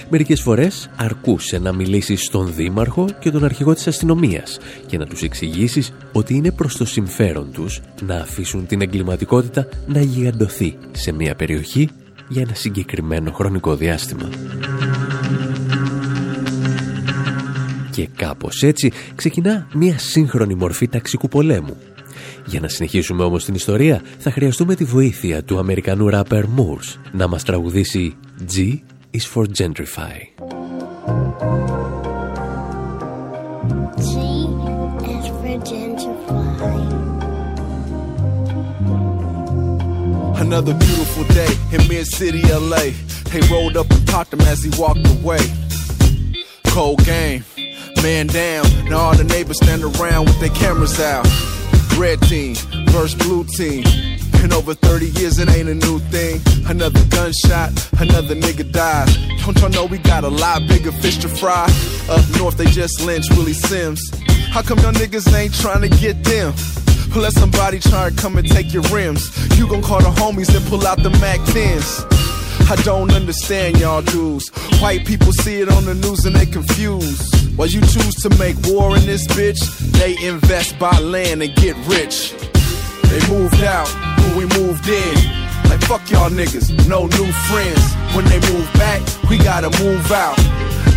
Μερικές 0.08 0.40
φορές 0.40 0.90
αρκούσε 0.96 1.58
να 1.58 1.72
μιλήσεις 1.72 2.24
στον 2.24 2.54
δήμαρχο 2.54 3.04
και 3.20 3.30
τον 3.30 3.44
αρχηγό 3.44 3.74
της 3.74 3.86
αστυνομίας 3.86 4.58
και 4.86 4.98
να 4.98 5.06
τους 5.06 5.22
εξηγήσεις 5.22 5.92
ότι 6.12 6.34
είναι 6.34 6.52
προς 6.52 6.76
το 6.76 6.84
συμφέρον 6.84 7.52
τους 7.52 7.80
να 8.02 8.14
αφήσουν 8.14 8.66
την 8.66 8.80
εγκληματικότητα 8.80 9.68
να 9.86 10.00
γιγαντωθεί 10.00 10.76
σε 10.90 11.12
μια 11.12 11.34
περιοχή 11.34 11.88
για 12.28 12.42
ένα 12.42 12.54
συγκεκριμένο 12.54 13.32
χρονικό 13.32 13.74
διάστημα. 13.76 14.28
Και 17.90 18.08
κάπως 18.16 18.62
έτσι 18.62 18.92
ξεκινά 19.14 19.68
μια 19.74 19.98
σύγχρονη 19.98 20.54
μορφή 20.54 20.88
ταξικού 20.88 21.28
πολέμου. 21.28 21.76
Για 22.46 22.60
να 22.60 22.68
συνεχίσουμε 22.68 23.24
όμως 23.24 23.44
την 23.44 23.54
ιστορία 23.54 24.02
θα 24.18 24.30
χρειαστούμε 24.30 24.74
τη 24.74 24.84
βοήθεια 24.84 25.42
του 25.42 25.58
Αμερικανού 25.58 26.08
ράπερ 26.08 26.44
Moors 26.44 26.98
να 27.12 27.26
μας 27.26 27.42
τραγουδήσει 27.42 28.16
G 28.56 28.78
is 29.12 29.26
for 29.34 29.44
Gentrify. 29.58 30.18
Another 40.46 40.74
beautiful 40.74 41.24
day 41.40 41.52
in 41.74 41.80
mid-city 41.88 42.42
LA. 42.72 42.86
They 43.32 43.40
rolled 43.52 43.76
up 43.76 43.88
and 43.94 44.04
popped 44.06 44.32
him 44.34 44.40
as 44.52 44.58
he 44.64 44.70
walked 44.82 45.06
away. 45.16 45.44
Cold 46.64 47.04
game. 47.04 47.44
Man 48.02 48.28
down, 48.28 48.64
now 48.88 48.98
all 48.98 49.14
the 49.14 49.24
neighbors 49.24 49.58
stand 49.62 49.84
around 49.84 50.24
with 50.24 50.40
their 50.40 50.48
cameras 50.50 50.98
out. 50.98 51.26
Red 51.98 52.20
team 52.22 52.54
versus 52.88 53.14
blue 53.14 53.44
team. 53.44 53.84
In 54.42 54.54
over 54.54 54.72
30 54.72 55.10
years, 55.20 55.38
it 55.38 55.50
ain't 55.50 55.68
a 55.68 55.74
new 55.74 55.98
thing. 56.08 56.40
Another 56.66 57.04
gunshot, 57.10 57.70
another 58.00 58.34
nigga 58.34 58.70
dies. 58.72 59.14
Don't 59.44 59.58
y'all 59.60 59.68
know 59.68 59.84
we 59.84 59.98
got 59.98 60.24
a 60.24 60.28
lot 60.28 60.66
bigger 60.66 60.92
fish 60.92 61.18
to 61.18 61.28
fry? 61.28 61.64
Up 62.08 62.24
north, 62.38 62.56
they 62.56 62.64
just 62.66 63.02
lynched 63.02 63.36
Willie 63.36 63.52
Sims. 63.52 64.00
How 64.48 64.62
come 64.62 64.78
y'all 64.78 64.92
niggas 64.92 65.30
ain't 65.36 65.54
trying 65.54 65.82
to 65.82 65.94
get 65.98 66.24
them? 66.24 66.54
Let 67.14 67.32
somebody 67.32 67.80
try 67.80 68.08
to 68.08 68.16
come 68.16 68.38
and 68.38 68.48
take 68.48 68.72
your 68.72 68.84
rims. 68.84 69.28
You 69.58 69.68
gon' 69.68 69.82
call 69.82 70.00
the 70.00 70.08
homies 70.08 70.56
and 70.56 70.64
pull 70.68 70.86
out 70.86 71.02
the 71.02 71.10
Mac 71.10 71.38
10s. 71.40 72.09
I 72.70 72.76
don't 72.84 73.12
understand 73.12 73.80
y'all 73.80 74.00
dudes. 74.00 74.48
White 74.80 75.04
people 75.04 75.32
see 75.32 75.60
it 75.60 75.68
on 75.68 75.84
the 75.86 75.94
news 75.94 76.24
and 76.24 76.36
they 76.36 76.46
confused. 76.46 77.58
While 77.58 77.66
you 77.66 77.80
choose 77.80 78.14
to 78.22 78.30
make 78.38 78.54
war 78.62 78.96
in 78.96 79.04
this 79.06 79.26
bitch, 79.26 79.58
they 79.98 80.16
invest, 80.24 80.78
buy 80.78 80.96
land, 81.00 81.42
and 81.42 81.52
get 81.56 81.74
rich. 81.88 82.32
They 83.10 83.20
moved 83.28 83.62
out, 83.64 83.88
when 84.20 84.36
we 84.38 84.44
moved 84.56 84.88
in. 84.88 85.14
Like 85.68 85.82
fuck 85.82 86.08
y'all 86.10 86.30
niggas, 86.30 86.70
no 86.88 87.06
new 87.06 87.32
friends. 87.50 87.82
When 88.14 88.24
they 88.26 88.38
move 88.52 88.70
back, 88.74 89.02
we 89.28 89.38
gotta 89.38 89.70
move 89.82 90.12
out. 90.12 90.38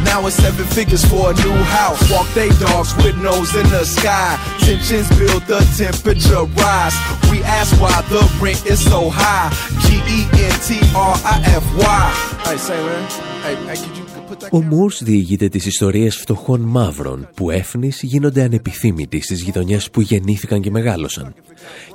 Now 0.10 0.27
it's 0.27 0.38
seven 0.45 0.65
figures 0.77 1.05
for 1.12 1.24
a 1.31 1.33
new 1.45 1.57
house. 1.79 2.00
Walk 2.12 2.27
they 2.38 2.50
dogs 2.65 2.91
with 3.01 3.17
nose 3.29 3.51
in 3.62 3.67
the 3.75 3.83
sky. 3.98 4.29
Tensions 4.65 5.10
build, 5.17 5.43
the 5.51 5.60
temperature 5.81 6.43
rise. 6.62 6.95
We 7.31 7.38
ask 7.60 7.69
why 7.81 7.98
the 8.13 8.24
rent 8.43 8.62
is 8.74 8.79
so 8.91 9.01
high. 9.19 9.50
G 9.83 9.86
E 10.17 10.19
N 10.51 10.55
T 10.65 10.69
R 11.10 11.15
I 11.33 11.36
F 11.63 11.65
Y. 11.77 12.05
Hey, 12.45 12.57
say 12.67 12.79
man. 12.88 13.03
Hey, 13.45 13.55
hey, 13.67 13.77
could 13.83 13.98
you 13.98 14.03
Ο 14.51 14.62
Μούρς 14.62 15.03
διηγείται 15.03 15.50
τις 15.50 15.65
ιστορίες 15.65 16.15
φτωχών 16.15 16.62
μαύρων 16.62 17.29
που 17.36 17.50
έφνης 17.50 18.01
γίνονται 18.01 18.43
ανεπιθύμητοι 18.43 19.22
στις 19.22 19.41
γειτονιές 19.41 19.89
που 19.89 20.01
γεννήθηκαν 20.01 20.62
και 20.62 20.72
μεγάλωσαν. 20.72 21.33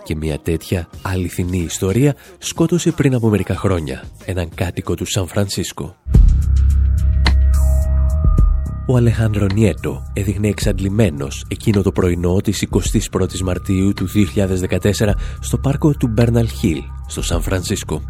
Και 0.04 0.16
μια 0.16 0.38
τέτοια 0.38 0.88
αληθινή 1.02 1.58
ιστορία 1.58 2.14
σκότωσε 2.38 2.90
πριν 2.90 3.14
από 3.14 3.28
μερικά 3.28 3.56
χρόνια 3.56 4.04
έναν 4.24 4.48
κάτοικο 4.54 4.94
του 4.94 5.04
Σαν 5.04 5.26
Φρανσίσκο. 5.26 5.96
Ο 8.90 8.96
Αλεχάνδρο 8.96 9.46
Νιέτο 9.54 10.02
έδειχνε 10.12 10.48
εξαντλημένος 10.48 11.44
εκείνο 11.48 11.82
το 11.82 11.92
πρωινό 11.92 12.40
της 12.40 12.66
21ης 12.70 13.40
Μαρτίου 13.44 13.92
του 13.92 14.08
2014 14.98 15.10
στο 15.40 15.58
πάρκο 15.58 15.92
του 15.92 16.06
Μπέρναλ 16.06 16.48
Χίλ, 16.48 16.82
στο 17.06 17.22
Σαν 17.22 17.42
Φρανσίσκο. 17.42 18.02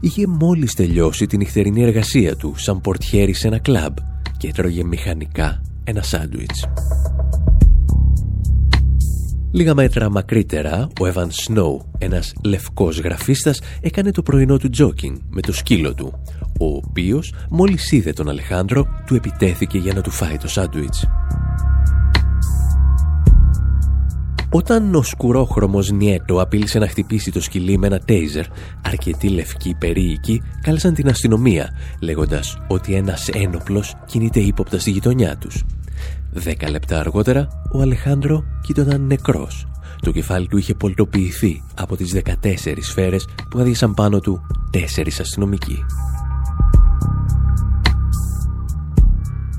Είχε 0.00 0.26
μόλις 0.26 0.74
τελειώσει 0.74 1.26
την 1.26 1.38
νυχτερινή 1.38 1.82
εργασία 1.82 2.36
του 2.36 2.54
σαν 2.56 2.80
πορτιέρι 2.80 3.32
σε 3.32 3.46
ένα 3.46 3.58
κλαμπ 3.58 3.96
και 4.36 4.48
έτρωγε 4.48 4.84
μηχανικά 4.84 5.62
ένα 5.84 6.02
σάντουιτς. 6.02 6.64
Λίγα 9.54 9.74
μέτρα 9.74 10.10
μακρύτερα, 10.10 10.88
ο 11.00 11.06
Evan 11.14 11.26
Snow, 11.26 11.76
ένας 11.98 12.32
λευκός 12.44 12.98
γραφίστας, 12.98 13.60
έκανε 13.80 14.10
το 14.10 14.22
πρωινό 14.22 14.56
του 14.56 14.70
τζόκινγκ 14.70 15.16
με 15.30 15.40
το 15.40 15.52
σκύλο 15.52 15.94
του, 15.94 16.22
ο 16.60 16.66
οποίος 16.66 17.34
μόλις 17.50 17.92
είδε 17.92 18.12
τον 18.12 18.28
Αλεχάνδρο, 18.28 18.86
του 19.06 19.14
επιτέθηκε 19.14 19.78
για 19.78 19.94
να 19.94 20.00
του 20.00 20.10
φάει 20.10 20.36
το 20.36 20.48
σάντουιτς. 20.48 21.06
Όταν 24.50 24.94
ο 24.94 25.02
σκουρόχρωμος 25.02 25.90
Νιέτο 25.90 26.40
απείλησε 26.40 26.78
να 26.78 26.88
χτυπήσει 26.88 27.32
το 27.32 27.40
σκυλί 27.40 27.78
με 27.78 27.86
ένα 27.86 27.98
τέιζερ, 27.98 28.44
αρκετοί 28.82 29.28
λευκοί 29.28 29.74
περίοικοι 29.78 30.42
κάλεσαν 30.62 30.94
την 30.94 31.08
αστυνομία, 31.08 31.70
λέγοντας 32.00 32.58
ότι 32.68 32.94
ένας 32.94 33.28
ένοπλος 33.28 33.94
κινείται 34.06 34.40
ύποπτα 34.40 34.78
στη 34.78 34.90
γειτονιά 34.90 35.36
τους. 35.36 35.64
Δέκα 36.34 36.70
λεπτά 36.70 36.98
αργότερα, 36.98 37.48
ο 37.72 37.80
Αλεχάνδρο 37.80 38.44
κοίτονταν 38.62 39.00
νεκρός. 39.06 39.66
Το 40.00 40.10
κεφάλι 40.10 40.46
του 40.46 40.56
είχε 40.56 40.74
πολτοποιηθεί 40.74 41.62
από 41.74 41.96
τις 41.96 42.12
14 42.12 42.82
σφαίρες 42.82 43.28
που 43.50 43.58
άδειασαν 43.58 43.94
πάνω 43.94 44.20
του 44.20 44.40
τέσσερις 44.70 45.20
αστυνομικοί. 45.20 45.84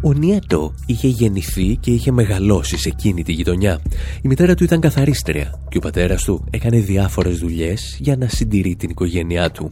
Ο 0.02 0.14
Νιέτο 0.14 0.74
είχε 0.86 1.08
γεννηθεί 1.08 1.76
και 1.76 1.92
είχε 1.92 2.12
μεγαλώσει 2.12 2.78
σε 2.78 2.90
εκείνη 2.90 3.24
τη 3.24 3.32
γειτονιά. 3.32 3.82
Η 4.22 4.28
μητέρα 4.28 4.56
του 4.56 4.64
ήταν 4.64 4.80
καθαρίστρια 4.80 5.60
και 5.70 5.78
ο 5.78 5.82
πατέρας 5.82 6.24
του 6.24 6.46
έκανε 6.50 6.80
διάφορες 6.80 7.40
δουλειές 7.40 7.98
για 8.00 8.18
να 8.18 8.28
συντηρεί 8.28 8.76
την 8.76 8.90
οικογένειά 8.90 9.52
του. 9.52 9.70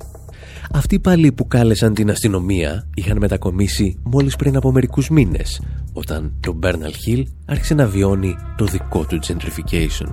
Αυτοί 0.73 0.99
πάλι 0.99 1.31
που 1.31 1.47
κάλεσαν 1.47 1.93
την 1.93 2.09
αστυνομία 2.09 2.87
είχαν 2.93 3.17
μετακομίσει 3.17 3.97
μόλις 4.03 4.35
πριν 4.35 4.55
από 4.55 4.71
μερικούς 4.71 5.09
μήνες, 5.09 5.61
όταν 5.93 6.33
το 6.39 6.59
Bernal 6.63 7.07
Hill 7.07 7.23
άρχισε 7.45 7.73
να 7.73 7.87
βιώνει 7.87 8.35
το 8.57 8.65
δικό 8.65 9.05
του 9.05 9.19
gentrification. 9.27 10.07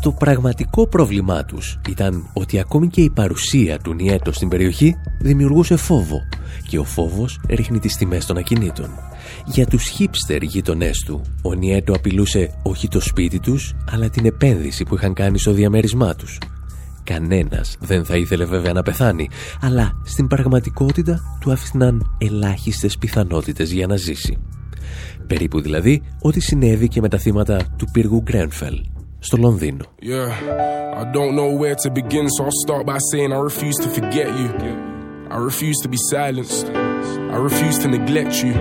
Το 0.00 0.12
πραγματικό 0.12 0.86
πρόβλημά 0.86 1.44
τους 1.44 1.78
ήταν 1.88 2.30
ότι 2.32 2.58
ακόμη 2.58 2.88
και 2.88 3.00
η 3.00 3.10
παρουσία 3.10 3.78
του 3.78 3.94
Νιέτο 3.94 4.32
στην 4.32 4.48
περιοχή 4.48 4.94
δημιουργούσε 5.20 5.76
φόβο 5.76 6.18
και 6.68 6.78
ο 6.78 6.84
φόβος 6.84 7.40
ρίχνει 7.48 7.78
τις 7.78 7.96
τιμές 7.96 8.26
των 8.26 8.36
ακινήτων. 8.36 8.90
Για 9.46 9.66
τους 9.66 9.92
hipster 9.98 10.42
γείτονές 10.42 10.98
του, 11.06 11.20
ο 11.42 11.54
Νιέτο 11.54 11.92
απειλούσε 11.92 12.58
όχι 12.62 12.88
το 12.88 13.00
σπίτι 13.00 13.40
τους, 13.40 13.74
αλλά 13.90 14.08
την 14.08 14.26
επένδυση 14.26 14.84
που 14.84 14.94
είχαν 14.94 15.14
κάνει 15.14 15.38
στο 15.38 15.52
διαμέρισμά 15.52 16.14
τους. 16.14 16.38
Κανένας 17.08 17.76
δεν 17.80 18.04
θα 18.04 18.16
ήθελε 18.16 18.44
βέβαια 18.44 18.72
να 18.72 18.82
πεθάνει, 18.82 19.28
αλλά 19.60 20.00
στην 20.04 20.26
πραγματικότητα 20.26 21.20
του 21.40 21.52
άφηναν 21.52 22.16
ελάχιστες 22.18 22.98
πιθανότητες 22.98 23.72
για 23.72 23.86
να 23.86 23.96
ζήσει. 23.96 24.38
Περίπου 25.26 25.60
δηλαδή 25.60 26.02
ό,τι 26.20 26.40
συνέβη 26.40 26.88
και 26.88 27.00
με 27.00 27.08
τα 27.08 27.18
θύματα 27.18 27.60
του 27.76 27.86
πύργου 27.92 28.22
Γκρένφελ 28.22 28.84
στο 29.18 29.36
Λονδίνο. 29.36 29.84
Yeah, 30.02 30.30
I 31.00 31.04
don't 31.16 31.34
know 31.38 31.50
where 31.60 31.76
to 31.84 31.90
begin, 31.90 32.26
so 32.34 32.40
I'll 32.44 32.60
start 32.66 32.84
by 32.86 32.98
saying 33.10 33.32
I 33.32 33.40
refuse 33.50 33.78
to 33.84 33.88
forget 33.98 34.28
you. 34.40 34.48
I 35.36 35.38
refuse 35.50 35.78
to 35.84 35.88
be 35.94 36.00
silenced. 36.12 36.66
I 37.34 37.36
refuse 37.48 37.76
to 37.82 37.88
neglect 37.96 38.34
you. 38.44 38.54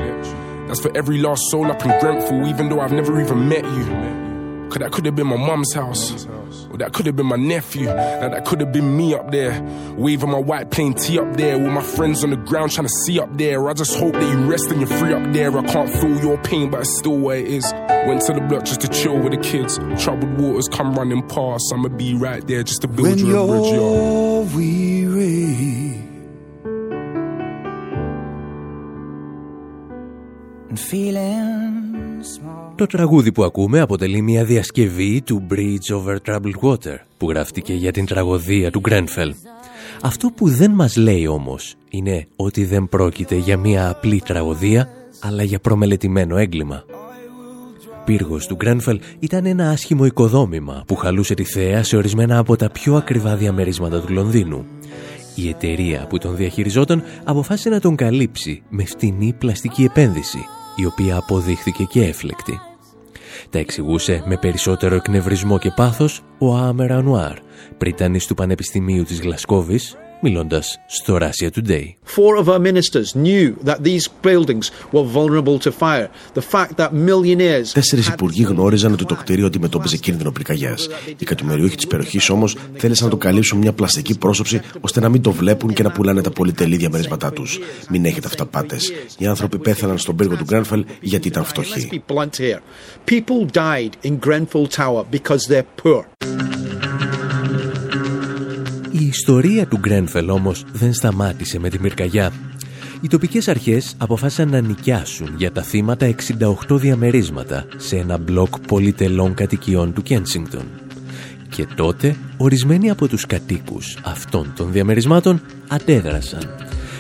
That's 0.68 0.82
for 0.86 0.92
every 1.00 1.18
lost 1.28 1.44
soul 1.52 1.68
up 1.74 1.82
in 1.86 1.92
Grenfell, 2.02 2.42
even 2.52 2.66
though 2.70 2.82
I've 2.84 2.96
never 3.02 3.14
even 3.24 3.40
met 3.54 3.66
you. 3.78 4.27
Cause 4.70 4.80
that 4.80 4.92
could 4.92 5.06
have 5.06 5.16
been 5.16 5.28
my 5.28 5.38
mum's 5.38 5.74
house. 5.74 6.26
Or 6.70 6.78
that 6.78 6.94
could 6.94 7.06
have 7.06 7.16
been 7.16 7.26
my 7.26 7.38
nephew. 7.38 7.86
Now 7.86 8.30
that 8.30 8.46
could 8.46 8.60
have 8.60 8.72
been 8.72 8.98
me 8.98 9.14
up 9.14 9.32
there. 9.32 9.62
Waving 9.98 10.30
my 10.30 10.40
white 10.40 10.72
plain 10.72 10.94
tee 10.94 11.20
up 11.20 11.38
there. 11.38 11.58
With 11.58 11.72
my 11.72 11.82
friends 11.82 12.24
on 12.24 12.32
the 12.32 12.38
ground 12.38 12.72
trying 12.72 12.88
to 12.88 12.94
see 13.06 13.20
up 13.20 13.30
there. 13.38 13.70
I 13.70 13.74
just 13.74 13.98
hope 13.98 14.14
that 14.14 14.24
you 14.24 14.46
rest 14.46 14.70
and 14.70 14.82
you're 14.82 15.00
free 15.00 15.14
up 15.14 15.34
there. 15.34 15.58
I 15.58 15.64
can't 15.64 15.90
feel 15.90 16.20
your 16.20 16.38
pain, 16.40 16.70
but 16.70 16.82
it's 16.82 16.98
still 16.98 17.18
where 17.18 17.38
it 17.38 17.48
is. 17.48 17.72
Went 18.08 18.22
to 18.24 18.34
the 18.34 18.42
block 18.42 18.66
just 18.66 18.82
to 18.82 18.88
chill 18.88 19.18
with 19.20 19.34
the 19.34 19.40
kids. 19.40 19.78
Troubled 20.04 20.40
waters 20.40 20.68
come 20.68 20.94
running 20.96 21.28
past. 21.28 21.72
I'ma 21.74 21.90
be 21.90 22.14
right 22.16 22.46
there 22.46 22.64
just 22.64 22.82
to 22.82 22.88
build 22.88 23.08
when 23.08 23.18
you 23.20 23.38
a 23.38 23.48
bridge, 23.48 23.72
yo. 23.72 24.44
you're 24.44 24.56
weary 24.56 26.08
and 30.70 30.80
feeling 30.80 32.24
small. 32.24 32.57
Το 32.78 32.86
τραγούδι 32.86 33.32
που 33.32 33.44
ακούμε 33.44 33.80
αποτελεί 33.80 34.22
μια 34.22 34.46
διασκευή 34.46 35.22
του 35.22 35.48
Bridge 35.50 35.96
Over 35.96 36.16
Troubled 36.26 36.60
Water 36.62 36.98
που 37.18 37.30
γράφτηκε 37.30 37.74
για 37.74 37.92
την 37.92 38.06
τραγωδία 38.06 38.72
του 38.72 38.80
Γκρένφελ. 38.80 39.34
Αυτό 40.02 40.32
που 40.36 40.48
δεν 40.50 40.72
μας 40.72 40.96
λέει 40.96 41.28
όμως 41.28 41.76
είναι 41.90 42.28
ότι 42.36 42.66
δεν 42.66 42.90
πρόκειται 42.90 43.36
για 43.36 43.58
μια 43.58 43.90
απλή 43.90 44.22
τραγωδία 44.26 44.90
αλλά 45.22 45.44
για 45.44 45.60
προμελετημένο 45.60 46.38
έγκλημα. 46.38 46.84
Πύργος 48.06 48.48
του 48.48 48.56
Γκρένφελ 48.56 49.00
ήταν 49.20 49.46
ένα 49.46 49.70
άσχημο 49.70 50.06
οικοδόμημα 50.06 50.84
που 50.88 50.96
χαλούσε 50.96 51.34
τη 51.34 51.44
θέα 51.44 51.84
σε 51.84 51.98
ορισμένα 51.98 52.38
από 52.38 52.56
τα 52.56 52.70
πιο 52.70 52.96
ακριβά 52.96 53.36
διαμερίσματα 53.36 54.02
του 54.02 54.14
Λονδίνου. 54.14 54.66
Η 55.36 55.50
εταιρεία 55.50 56.08
που 56.10 56.18
τον 56.18 56.36
διαχειριζόταν 56.36 57.04
αποφάσισε 57.24 57.70
να 57.70 57.80
τον 57.80 57.96
καλύψει 57.96 58.62
με 58.70 58.86
φτηνή 58.86 59.34
πλαστική 59.38 59.84
επένδυση, 59.84 60.40
η 60.76 60.86
οποία 60.86 61.16
αποδείχθηκε 61.16 61.84
και 61.84 62.04
έφλεκτη. 62.04 62.60
Τα 63.50 63.60
εξηγούσε 63.60 64.24
με 64.26 64.38
περισσότερο 64.38 64.96
εκνευρισμό 64.96 65.58
και 65.58 65.72
πάθος 65.76 66.24
ο 66.40 66.56
Άμερα 66.56 67.02
Νουάρ, 67.02 67.38
πρίτανης 67.78 68.26
του 68.28 68.34
Πανεπιστημίου 68.34 69.04
της 69.04 69.22
Γλασκόβης, 69.22 69.96
μιλώντας 70.22 70.80
στο 70.88 71.18
Russia 71.20 71.50
Today. 71.60 71.84
Four 72.16 72.44
of 72.44 72.48
our 72.48 72.60
ministers 72.60 73.16
knew 73.16 73.56
that 73.66 73.84
these 73.84 74.08
buildings 74.22 74.72
were 74.92 75.04
vulnerable 75.04 75.60
to 75.60 75.72
fire. 75.72 76.08
The 76.34 76.42
fact 76.42 76.76
that 76.78 76.92
millionaires. 76.92 77.72
Τέσσερις 77.74 78.08
υπουργοί 78.08 78.44
γνώριζαν 78.44 78.94
ότι 78.94 79.06
το 79.06 79.16
κτίριο 79.16 79.46
αντιμετώπιζε 79.46 79.98
κίνδυνο 79.98 80.32
πυρκαγιάς. 80.32 80.90
Οι 81.18 81.26
κατημεριούχοι 81.26 81.76
της 81.76 81.88
περιοχής 81.88 82.30
όμως 82.30 82.56
θέλησαν 82.76 83.06
να 83.06 83.12
το 83.12 83.18
καλύψουν 83.18 83.58
μια 83.58 83.74
πλαστική 83.74 84.18
πρόσωψη 84.18 84.62
ώστε 84.82 85.00
να 85.00 85.10
μην 85.10 85.22
το 85.22 85.32
βλέπουν 85.32 85.74
και 85.74 85.84
να 85.84 85.92
πουλάνε 85.92 86.22
τα 86.22 86.30
πολυτελή 86.30 86.76
διαμερίσματά 86.76 87.32
τους. 87.32 87.60
Μην 87.90 88.06
έχετε 88.06 88.28
αυταπάτες. 88.28 88.94
Οι 89.18 89.26
άνθρωποι 89.26 89.58
πέθαναν 89.58 89.98
στον 89.98 90.16
πύργο 90.16 90.36
του 90.36 90.44
Γκρένφελ 90.44 90.86
γιατί 91.02 91.28
ήταν 91.28 91.46
φτωχοί. 91.46 92.04
People 93.06 93.46
died 93.54 93.94
in 94.04 94.20
Grenfell 94.26 94.68
Tower 94.68 95.04
because 95.12 95.42
they're 95.50 95.70
poor. 95.84 96.06
Η 99.28 99.30
ιστορία 99.30 99.68
του 99.68 99.78
Γκρένφελ 99.78 100.30
όμως 100.30 100.66
δεν 100.74 100.94
σταμάτησε 100.94 101.60
με 101.60 101.70
τη 101.70 101.80
μυρκαγιά. 101.80 102.32
Οι 103.02 103.08
τοπικές 103.08 103.48
αρχές 103.48 103.96
αποφάσισαν 103.98 104.50
να 104.50 104.62
νοικιάσουν 104.62 105.34
για 105.38 105.52
τα 105.52 105.62
θύματα 105.62 106.16
68 106.70 106.80
διαμερίσματα 106.80 107.66
σε 107.78 107.98
ένα 107.98 108.18
μπλοκ 108.18 108.60
πολυτελών 108.60 109.34
κατοικιών 109.34 109.94
του 109.94 110.02
Κένσιγκτον. 110.02 110.64
Και 111.50 111.68
τότε 111.76 112.16
ορισμένοι 112.38 112.90
από 112.90 113.08
τους 113.08 113.26
κατοίκους 113.26 113.98
αυτών 114.04 114.54
των 114.56 114.72
διαμερισμάτων 114.72 115.42
αντέδρασαν. 115.68 116.50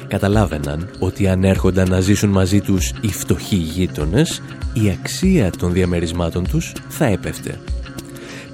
Καταλάβαιναν 0.07 0.89
ότι 0.99 1.27
αν 1.27 1.43
έρχονταν 1.43 1.89
να 1.89 1.99
ζήσουν 1.99 2.29
μαζί 2.29 2.61
τους 2.61 2.93
οι 3.01 3.07
φτωχοί 3.07 3.55
γείτονες, 3.55 4.41
η 4.73 4.89
αξία 4.89 5.51
των 5.57 5.73
διαμερισμάτων 5.73 6.47
τους 6.47 6.73
θα 6.87 7.05
έπεφτε. 7.05 7.59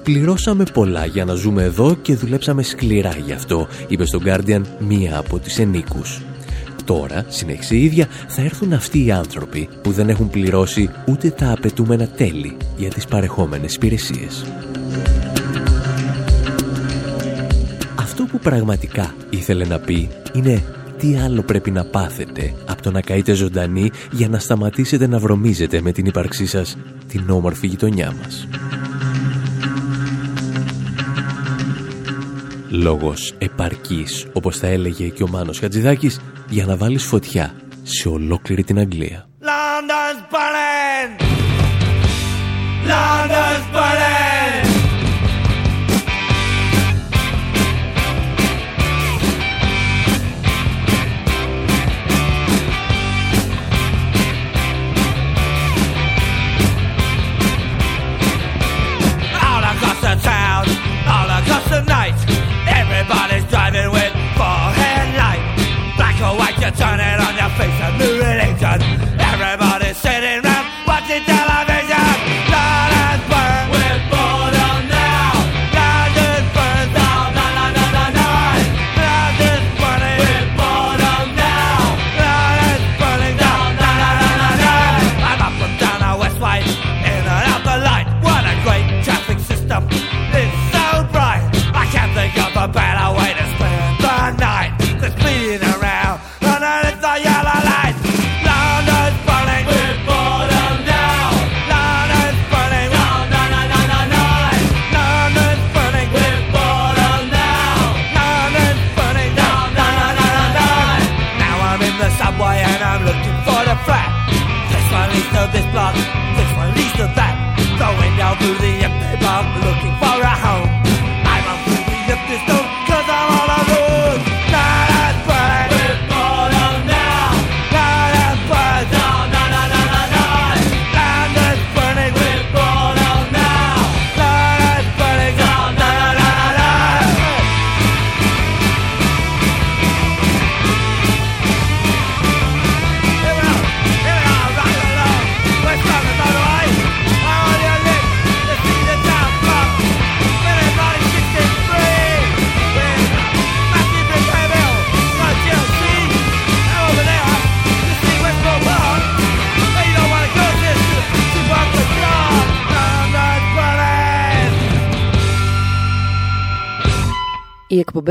Πληρώσαμε 0.03 0.63
πολλά 0.73 1.05
για 1.05 1.25
να 1.25 1.33
ζούμε 1.33 1.63
εδώ 1.63 1.95
και 2.01 2.15
δουλέψαμε 2.15 2.63
σκληρά 2.63 3.15
γι' 3.25 3.31
αυτό, 3.31 3.67
είπε 3.87 4.05
στον 4.05 4.21
Guardian 4.25 4.61
μία 4.79 5.17
από 5.17 5.39
τις 5.39 5.59
ενίκους. 5.59 6.21
Τώρα, 6.85 7.25
συνέχισε 7.27 7.75
η 7.75 7.83
ίδια, 7.83 8.07
θα 8.27 8.41
έρθουν 8.41 8.73
αυτοί 8.73 9.05
οι 9.05 9.11
άνθρωποι 9.11 9.69
που 9.81 9.91
δεν 9.91 10.09
έχουν 10.09 10.29
πληρώσει 10.29 10.89
ούτε 11.07 11.29
τα 11.29 11.51
απαιτούμενα 11.51 12.07
τέλη 12.07 12.57
για 12.77 12.89
τις 12.89 13.05
παρεχόμενες 13.05 13.75
υπηρεσίες. 13.75 14.45
Αυτό 17.99 18.23
που 18.23 18.39
πραγματικά 18.39 19.15
ήθελε 19.29 19.65
να 19.65 19.79
πει 19.79 20.09
είναι 20.33 20.63
τι 20.97 21.17
άλλο 21.17 21.41
πρέπει 21.41 21.71
να 21.71 21.85
πάθετε 21.85 22.53
από 22.65 22.81
το 22.81 22.91
να 22.91 23.01
καείτε 23.01 23.33
ζωντανή 23.33 23.91
για 24.11 24.29
να 24.29 24.39
σταματήσετε 24.39 25.07
να 25.07 25.19
βρωμίζετε 25.19 25.81
με 25.81 25.91
την 25.91 26.05
ύπαρξή 26.05 26.45
σας 26.45 26.77
την 27.07 27.29
όμορφη 27.29 27.67
γειτονιά 27.67 28.13
μας. 28.21 28.47
Λόγος 32.75 33.33
επαρκής, 33.37 34.27
όπως 34.33 34.57
θα 34.57 34.67
έλεγε 34.67 35.07
και 35.07 35.23
ο 35.23 35.27
Μάνος 35.27 35.59
Χατζηδάκης, 35.59 36.19
για 36.49 36.65
να 36.65 36.77
βάλεις 36.77 37.03
φωτιά 37.03 37.53
σε 37.83 38.09
ολόκληρη 38.09 38.63
την 38.63 38.79
Αγγλία. 38.79 39.27
London's 39.41 40.21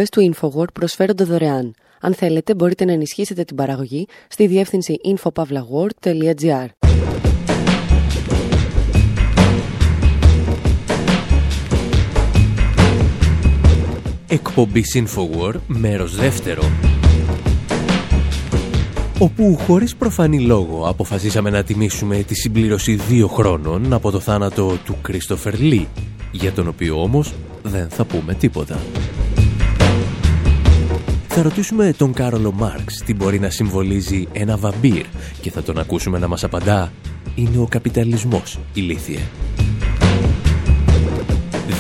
εκπομπές 0.00 0.09
του 0.09 0.35
InfoWord 0.35 0.72
προσφέρονται 0.72 1.24
δωρεάν. 1.24 1.74
Αν 2.00 2.14
θέλετε 2.14 2.55
μπορείτε 2.55 2.85
να 2.85 2.92
ενισχύσετε 2.92 3.44
την 3.44 3.57
παραγωγή 3.57 4.07
στη 4.28 4.46
διεύθυνση 4.46 4.96
infopavlagor.gr. 5.05 6.66
Εκπομπή 14.28 14.85
InfoWord, 14.94 15.61
μέρος 15.66 16.16
δεύτερο. 16.16 16.62
Όπου 19.18 19.57
χωρίς 19.57 19.96
προφανή 19.96 20.40
λόγο 20.40 20.88
αποφασίσαμε 20.88 21.50
να 21.50 21.62
τιμήσουμε 21.62 22.22
τη 22.22 22.35
συμπλήρωση 22.35 22.94
δύο 22.94 23.26
χρόνων 23.28 23.92
από 23.92 24.11
το 24.11 24.20
θάνατο 24.20 24.76
του 24.85 24.96
Κρίστοφερ 25.02 25.59
Λί, 25.59 25.88
για 26.33 26.52
τον 26.52 26.68
οποίο 26.68 27.02
όμως 27.02 27.35
δεν 27.62 27.88
θα 27.88 28.05
πούμε 28.05 28.35
τίποτα. 28.35 28.78
Θα 31.35 31.42
ρωτήσουμε 31.42 31.92
τον 31.92 32.12
Κάρολο 32.12 32.53
Μάρξ 32.53 33.03
τι 33.05 33.14
μπορεί 33.14 33.38
να 33.38 33.51
συμβολίζει 33.51 34.29
ένα 34.33 34.57
βαμπύρ 34.57 35.07
και 35.40 35.51
θα 35.51 35.62
τον 35.62 35.79
ακούσουμε 35.79 36.18
να 36.18 36.29
μας 36.29 36.45
απαντά 36.45 36.92
«Είναι 37.35 37.59
ο 37.59 37.66
καπιταλισμός, 37.71 38.59
ηλίθιε». 38.75 39.18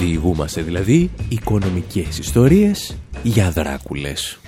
Διηγούμαστε 0.00 0.62
δηλαδή 0.62 1.10
οικονομικές 1.28 2.18
ιστορίες 2.18 2.96
για 3.22 3.50
δράκουλες. 3.50 4.40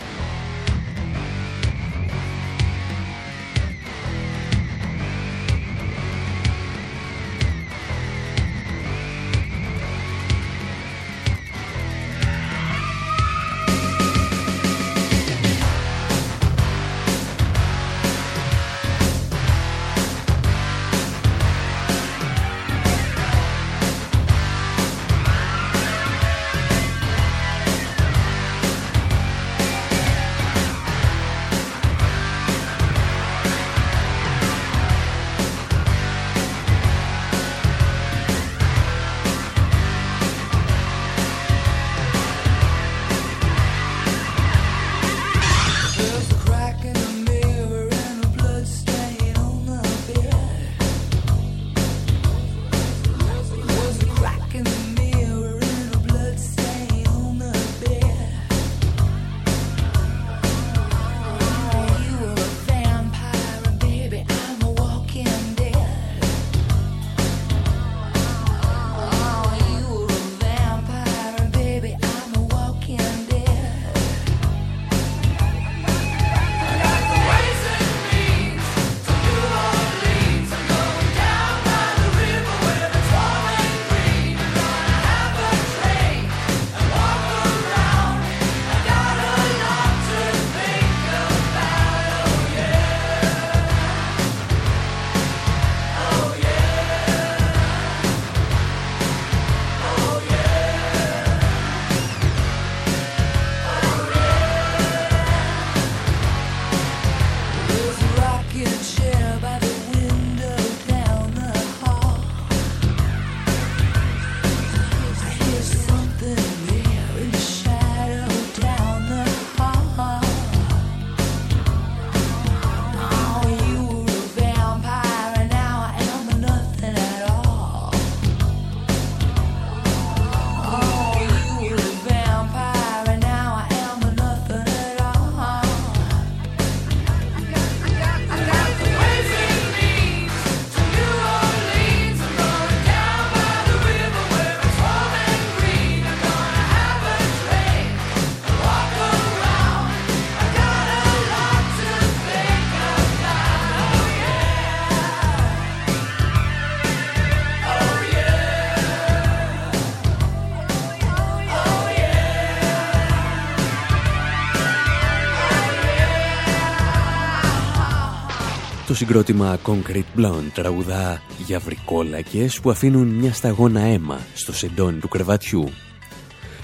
Το 168.87 168.95
συγκρότημα 168.95 169.59
Concrete 169.65 170.19
Blonde 170.19 170.51
τραγουδά 170.55 171.23
για 171.47 171.59
βρικόλακες 171.59 172.61
που 172.61 172.71
αφήνουν 172.71 173.07
μια 173.07 173.33
σταγόνα 173.33 173.81
αίμα 173.81 174.21
στο 174.35 174.53
σεντόνι 174.53 174.99
του 174.99 175.09
κρεβατιού. 175.09 175.71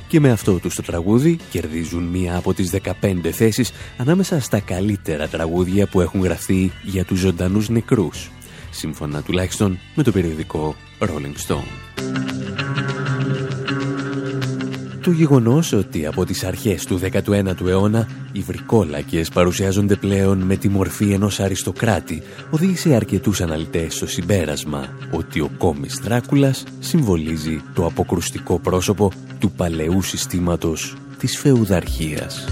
Και 0.09 0.21
με 0.21 0.31
αυτό 0.31 0.59
τους 0.59 0.75
το 0.75 0.83
τραγούδι 0.83 1.39
κερδίζουν 1.51 2.03
μία 2.03 2.37
από 2.37 2.55
τις 2.55 2.75
15 3.03 3.31
θέσεις 3.33 3.73
ανάμεσα 3.97 4.41
στα 4.41 4.61
καλύτερα 4.61 5.29
τραγούδια 5.29 5.87
που 5.87 6.01
έχουν 6.01 6.23
γραφτεί 6.23 6.73
για 6.83 7.05
τους 7.05 7.19
ζωντανούς 7.19 7.69
νεκρούς. 7.69 8.31
Σύμφωνα 8.71 9.23
τουλάχιστον 9.23 9.79
με 9.95 10.03
το 10.03 10.13
περιοδικό 10.13 10.77
Rolling 10.99 11.35
Stone. 11.47 12.40
Το 15.03 15.11
γεγονός 15.11 15.73
ότι 15.73 16.07
από 16.07 16.25
τις 16.25 16.45
αρχές 16.45 16.85
του 16.85 17.01
19ου 17.13 17.67
αιώνα 17.67 18.09
οι 18.33 18.41
βρικόλακες 18.41 19.29
παρουσιάζονται 19.29 19.97
πλέον 19.97 20.39
με 20.39 20.57
τη 20.57 20.69
μορφή 20.69 21.13
ενός 21.13 21.41
αριστοκράτη 21.41 22.23
οδήγησε 22.51 22.95
αρκετούς 22.95 23.41
αναλυτές 23.41 23.95
στο 23.95 24.07
συμπέρασμα 24.07 24.89
ότι 25.11 25.41
ο 25.41 25.51
κόμις 25.59 26.01
Δράκουλας 26.03 26.65
συμβολίζει 26.79 27.63
το 27.75 27.87
αποκρουστικό 27.87 28.59
πρόσωπο 28.59 29.13
του 29.39 29.51
παλαιού 29.51 30.03
συστήματος 30.03 30.97
της 31.19 31.39
φεουδαρχίας. 31.39 32.47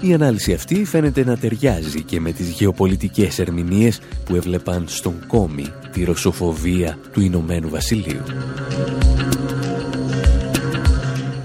Η 0.00 0.14
ανάλυση 0.14 0.52
αυτή 0.52 0.84
φαίνεται 0.84 1.24
να 1.24 1.36
ταιριάζει 1.36 2.02
και 2.02 2.20
με 2.20 2.32
τις 2.32 2.48
γεωπολιτικές 2.48 3.38
ερμηνείες 3.38 4.00
που 4.24 4.36
έβλεπαν 4.36 4.84
στον 4.86 5.14
κόμι 5.26 5.66
τη 5.92 6.04
ρωσοφοβία 6.04 6.98
του 7.12 7.20
Ηνωμένου 7.20 7.68
Βασιλείου. 7.68 8.22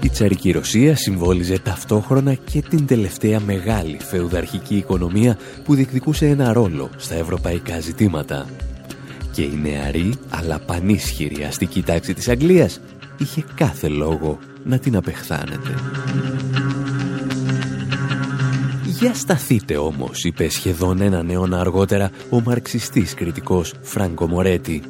Η 0.02 0.08
τσαρική 0.08 0.50
Ρωσία 0.50 0.96
συμβόλιζε 0.96 1.58
ταυτόχρονα 1.58 2.34
και 2.34 2.62
την 2.62 2.86
τελευταία 2.86 3.40
μεγάλη 3.40 3.98
φεουδαρχική 4.00 4.76
οικονομία 4.76 5.38
που 5.64 5.74
διεκδικούσε 5.74 6.26
ένα 6.26 6.52
ρόλο 6.52 6.90
στα 6.96 7.14
ευρωπαϊκά 7.14 7.80
ζητήματα. 7.80 8.46
Και 9.32 9.42
η 9.42 9.58
νεαρή 9.62 10.14
αλλά 10.30 10.58
πανίσχυρη 10.58 11.44
αστική 11.44 11.82
τάξη 11.82 12.14
της 12.14 12.28
Αγγλίας 12.28 12.80
είχε 13.18 13.44
κάθε 13.54 13.88
λόγο 13.88 14.38
να 14.64 14.78
την 14.78 14.96
απεχθάνεται. 14.96 15.74
«Για 19.04 19.14
σταθείτε 19.14 19.76
όμως», 19.76 20.24
είπε 20.24 20.48
σχεδόν 20.48 21.00
έναν 21.00 21.30
αιώνα 21.30 21.60
αργότερα 21.60 22.10
ο 22.30 22.40
μαρξιστής 22.40 23.14
κριτικός 23.14 23.74
Φράνκο 23.82 24.26
Μορέτη. 24.26 24.82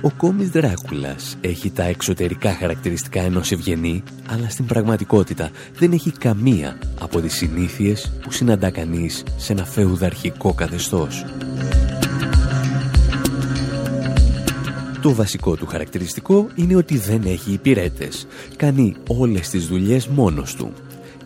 Ο 0.00 0.10
κόμις 0.10 0.48
Δράκουλας 0.48 1.36
έχει 1.40 1.70
τα 1.70 1.82
εξωτερικά 1.82 2.54
χαρακτηριστικά 2.54 3.20
ενός 3.20 3.52
ευγενή, 3.52 4.02
αλλά 4.26 4.48
στην 4.48 4.66
πραγματικότητα 4.66 5.50
δεν 5.78 5.92
έχει 5.92 6.10
καμία 6.10 6.78
από 7.00 7.20
τις 7.20 7.34
συνήθειες 7.34 8.12
που 8.22 8.32
συναντά 8.32 8.70
κανείς 8.70 9.22
σε 9.36 9.52
ένα 9.52 9.64
φεουδαρχικό 9.64 10.52
καθεστώς. 10.52 11.24
Το 15.02 15.14
βασικό 15.14 15.56
του 15.56 15.66
χαρακτηριστικό 15.66 16.46
είναι 16.54 16.76
ότι 16.76 16.98
δεν 16.98 17.22
έχει 17.24 17.52
υπηρέτες. 17.52 18.26
Κάνει 18.56 18.96
όλες 19.06 19.48
τις 19.48 19.66
δουλειές 19.66 20.06
μόνος 20.06 20.54
του. 20.54 20.72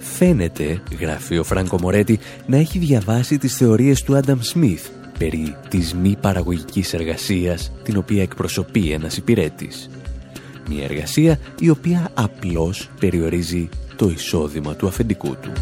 Φαίνεται, 0.00 0.82
γράφει 1.00 1.38
ο 1.38 1.44
Φράνκο 1.44 1.78
Μορέτη, 1.80 2.18
να 2.46 2.56
έχει 2.56 2.78
διαβάσει 2.78 3.38
τις 3.38 3.56
θεωρίες 3.56 4.02
του 4.02 4.16
Άνταμ 4.16 4.38
Σμιθ 4.40 4.88
περί 5.18 5.56
της 5.68 5.94
μη 5.94 6.16
παραγωγικής 6.20 6.92
εργασίας 6.92 7.72
την 7.82 7.96
οποία 7.96 8.22
εκπροσωπεί 8.22 8.92
ένας 8.92 9.16
υπηρέτης. 9.16 9.90
Μια 10.68 10.84
εργασία 10.84 11.38
η 11.60 11.68
οποία 11.68 12.10
απλώς 12.14 12.90
περιορίζει 13.00 13.68
το 13.96 14.08
εισόδημα 14.08 14.74
του 14.74 14.86
αφεντικού 14.86 15.36
του. 15.42 15.52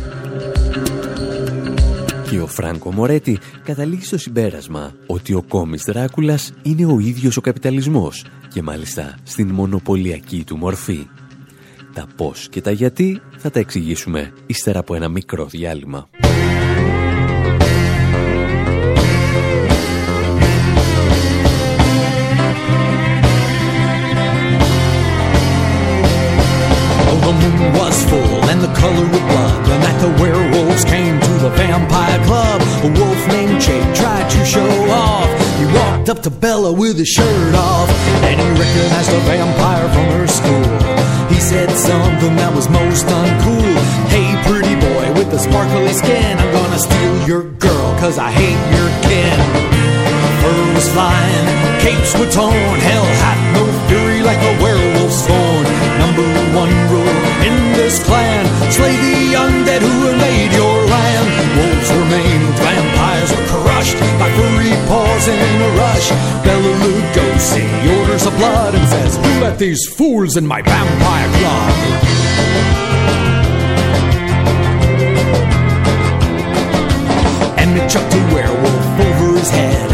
Και 2.30 2.40
ο 2.40 2.46
Φράνκο 2.46 2.92
Μορέτη 2.92 3.38
καταλήγει 3.64 4.04
στο 4.04 4.18
συμπέρασμα 4.18 4.94
ότι 5.06 5.34
ο 5.34 5.42
κόμις 5.48 5.82
Δράκουλας 5.82 6.52
είναι 6.62 6.86
ο 6.86 6.98
ίδιος 6.98 7.36
ο 7.36 7.40
καπιταλισμός 7.40 8.24
και 8.52 8.62
μάλιστα 8.62 9.14
στην 9.22 9.50
μονοπωλιακή 9.50 10.44
του 10.44 10.56
μορφή. 10.56 11.06
Τα 11.94 12.06
πώς 12.16 12.48
και 12.50 12.60
τα 12.60 12.70
γιατί 12.70 13.20
θα 13.36 13.50
τα 13.50 13.58
εξηγήσουμε 13.58 14.32
ύστερα 14.46 14.78
από 14.78 14.94
ένα 14.94 15.08
μικρό 15.08 15.46
διάλειμμα. 15.46 16.08
the 27.28 27.34
moon 27.34 27.72
was 27.74 27.96
full 28.08 28.40
and 28.50 28.60
the 28.62 28.72
color 28.74 29.04
of 29.04 29.24
blood. 29.30 29.68
And 29.74 29.82
at 29.90 29.98
the 30.04 30.10
werewolves 30.22 30.84
came 30.84 31.20
to 31.20 31.32
the 31.44 31.50
vampire 31.50 32.20
club. 32.24 32.62
A 32.86 32.88
wolf 32.98 33.20
named 33.28 33.60
Jake 33.60 33.94
tried 33.94 34.28
to 34.30 34.44
show 34.46 34.70
off. 34.90 35.28
He 35.60 35.66
walked 35.78 36.08
up 36.08 36.22
to 36.22 36.30
Bella 36.30 36.72
with 36.72 36.96
his 36.98 37.08
shirt 37.08 37.54
off. 37.54 37.90
And 38.28 38.40
he 38.40 38.48
recognized 38.64 39.12
a 39.12 39.20
vampire 39.32 39.88
from 39.94 40.06
her 40.16 40.26
school. 40.26 40.97
He 41.28 41.40
said 41.40 41.70
something 41.70 42.34
that 42.36 42.52
was 42.54 42.68
most 42.68 43.06
uncool. 43.06 43.74
Hey, 44.08 44.28
pretty 44.48 44.74
boy 44.74 45.12
with 45.18 45.30
the 45.30 45.38
sparkly 45.38 45.92
skin, 45.92 46.38
I'm 46.38 46.52
gonna 46.52 46.78
steal 46.78 47.14
your 47.28 47.44
girl, 47.60 47.88
cause 48.00 48.18
I 48.18 48.30
hate 48.30 48.62
your 48.74 48.90
kin. 49.06 49.38
Fur 50.40 50.62
was 50.74 50.88
flying, 50.92 51.46
capes 51.84 52.12
were 52.18 52.30
torn, 52.30 52.78
hell 52.80 53.08
had 53.24 53.38
no 53.54 53.64
fury 53.88 54.22
like 54.22 54.40
a 54.40 54.54
werewolf's 54.62 55.20
thorn. 55.26 55.66
Number 56.02 56.26
one 56.56 56.74
rule 56.92 57.20
in 57.44 57.56
this 57.76 58.02
clan, 58.04 58.44
slay 58.72 58.96
the 58.96 59.36
undead 59.36 59.82
who 59.84 60.10
invade 60.10 60.52
your 60.52 60.76
land. 60.88 61.28
Wolves 61.58 61.88
were 61.92 62.08
crushed 63.62 63.98
by 64.20 64.28
furry 64.38 64.72
paws 64.88 65.28
in 65.28 65.38
a 65.38 65.70
rush. 65.76 66.08
Bela 66.44 66.72
Lugosi 66.82 67.66
orders 67.98 68.26
of 68.26 68.36
blood 68.36 68.74
and 68.74 68.88
says, 68.88 69.16
Who 69.16 69.40
let 69.40 69.58
these 69.58 69.86
fools 69.86 70.36
in 70.36 70.46
my 70.46 70.62
vampire 70.62 71.28
club? 71.38 71.74
And 77.58 77.76
it 77.78 77.90
chucked 77.90 78.14
a 78.14 78.34
werewolf 78.34 79.00
over 79.08 79.38
his 79.38 79.50
head. 79.50 79.90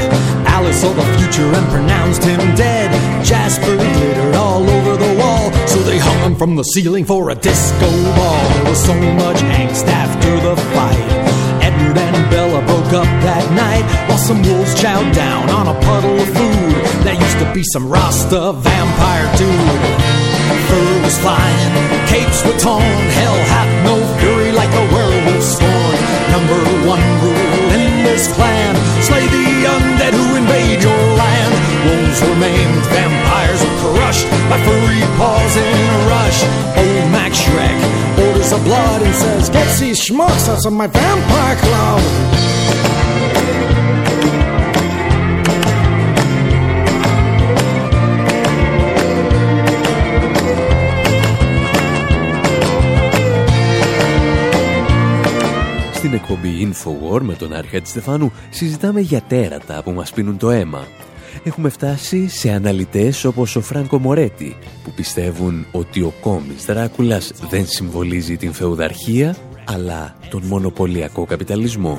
Alice 0.46 0.80
saw 0.80 0.92
the 0.92 1.06
future 1.18 1.50
and 1.58 1.66
pronounced 1.68 2.22
him 2.22 2.38
dead. 2.54 2.90
Jasper 3.24 3.76
glittered 3.76 4.34
all 4.34 4.62
over 4.62 4.96
the 4.96 5.14
wall, 5.20 5.52
so 5.66 5.78
they 5.80 5.98
hung 5.98 6.32
him 6.32 6.36
from 6.36 6.56
the 6.56 6.62
ceiling 6.62 7.04
for 7.04 7.30
a 7.30 7.34
disco 7.34 7.90
ball. 8.16 8.48
There 8.54 8.64
was 8.70 8.84
so 8.84 8.94
much 8.94 9.38
angst 9.38 9.86
after 9.86 10.40
the 10.40 10.56
fight. 10.74 11.23
Edward 11.94 12.18
and 12.18 12.30
Bella 12.30 12.60
broke 12.66 12.92
up 12.92 13.06
that 13.22 13.46
night 13.54 13.86
while 14.10 14.18
some 14.18 14.42
wolves 14.42 14.74
chowed 14.74 15.14
down 15.14 15.46
on 15.50 15.70
a 15.70 15.76
puddle 15.86 16.18
of 16.18 16.26
food. 16.26 16.74
That 17.06 17.14
used 17.14 17.38
to 17.38 17.46
be 17.54 17.62
some 17.70 17.86
Rasta 17.86 18.52
vampire 18.58 19.28
dude. 19.38 19.94
Fur 20.66 20.90
was 21.06 21.16
flying, 21.22 21.70
capes 22.10 22.42
were 22.42 22.58
torn, 22.58 22.98
hell 23.14 23.38
hath 23.46 23.72
no 23.86 23.94
fury 24.18 24.50
like 24.50 24.70
a 24.74 24.84
werewolf's 24.90 25.54
scorn. 25.54 25.98
Number 26.34 26.58
one 26.82 27.04
rule 27.22 27.70
in 27.78 28.02
this 28.02 28.26
clan, 28.34 28.74
slay 29.06 29.22
the 29.30 29.46
undead 29.70 30.14
who 30.18 30.26
invade 30.34 30.82
your 30.82 31.04
land. 31.14 31.52
Wolves 31.86 32.18
were 32.26 32.38
maimed, 32.42 32.84
vampires 32.90 33.60
were 33.62 33.76
crushed 33.94 34.26
by 34.50 34.58
furry 34.66 35.02
paws 35.14 35.54
in 35.54 35.86
a 35.94 36.00
rush. 36.10 36.38
Old 36.74 37.06
Max 37.14 37.38
Shrek 37.38 37.78
orders 38.44 38.52
of 38.52 38.64
blood 38.64 39.02
and 39.02 39.14
says, 39.14 39.48
Get 39.48 39.78
these 39.80 40.00
schmucks 40.06 40.48
out 40.48 40.66
of 40.66 40.72
my 40.72 40.86
vampire 40.86 41.56
club. 41.56 42.00
Στην 55.92 56.14
εκπομπή 56.14 56.68
Infowar 56.70 57.20
με 57.20 57.34
τον 57.34 57.52
Άρχα 57.52 57.80
Στεφάνου 57.84 58.32
συζητάμε 58.50 59.00
για 59.00 59.20
τέρατα 59.20 59.82
που 59.82 59.90
μας 59.90 60.10
πίνουν 60.12 60.36
το 60.38 60.50
αίμα. 60.50 60.86
Έχουμε 61.42 61.68
φτάσει 61.68 62.28
σε 62.28 62.50
αναλυτές 62.50 63.24
όπως 63.24 63.56
ο 63.56 63.60
Φράνκο 63.60 63.98
Μορέτη 63.98 64.56
που 64.84 64.90
πιστεύουν 64.90 65.66
ότι 65.72 66.00
ο 66.00 66.12
κόμις 66.20 66.64
Δράκουλας 66.64 67.32
δεν 67.50 67.66
συμβολίζει 67.66 68.36
την 68.36 68.52
φεουδαρχία 68.52 69.36
αλλά 69.64 70.16
τον 70.30 70.42
μονοπωλιακό 70.44 71.24
καπιταλισμό. 71.24 71.98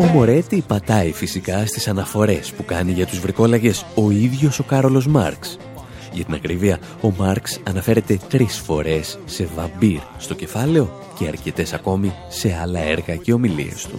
Ο 0.00 0.04
Μορέτη 0.04 0.64
πατάει 0.66 1.12
φυσικά 1.12 1.66
στις 1.66 1.88
αναφορές 1.88 2.52
που 2.52 2.64
κάνει 2.64 2.92
για 2.92 3.06
τους 3.06 3.20
βρικόλαγες 3.20 3.84
ο 3.94 4.10
ίδιος 4.10 4.58
ο 4.58 4.62
Κάρολος 4.62 5.06
Μάρξ 5.06 5.58
για 6.12 6.24
την 6.24 6.34
ακρίβεια, 6.34 6.78
ο 7.00 7.12
Μάρξ 7.16 7.60
αναφέρεται 7.62 8.18
τρεις 8.28 8.58
φορές 8.58 9.18
σε 9.24 9.48
βαμπύρ 9.54 10.00
στο 10.18 10.34
κεφάλαιο 10.34 10.90
και 11.18 11.26
αρκετές 11.26 11.72
ακόμη 11.72 12.12
σε 12.28 12.58
άλλα 12.62 12.80
έργα 12.80 13.16
και 13.16 13.32
ομιλίες 13.32 13.86
του. 13.86 13.98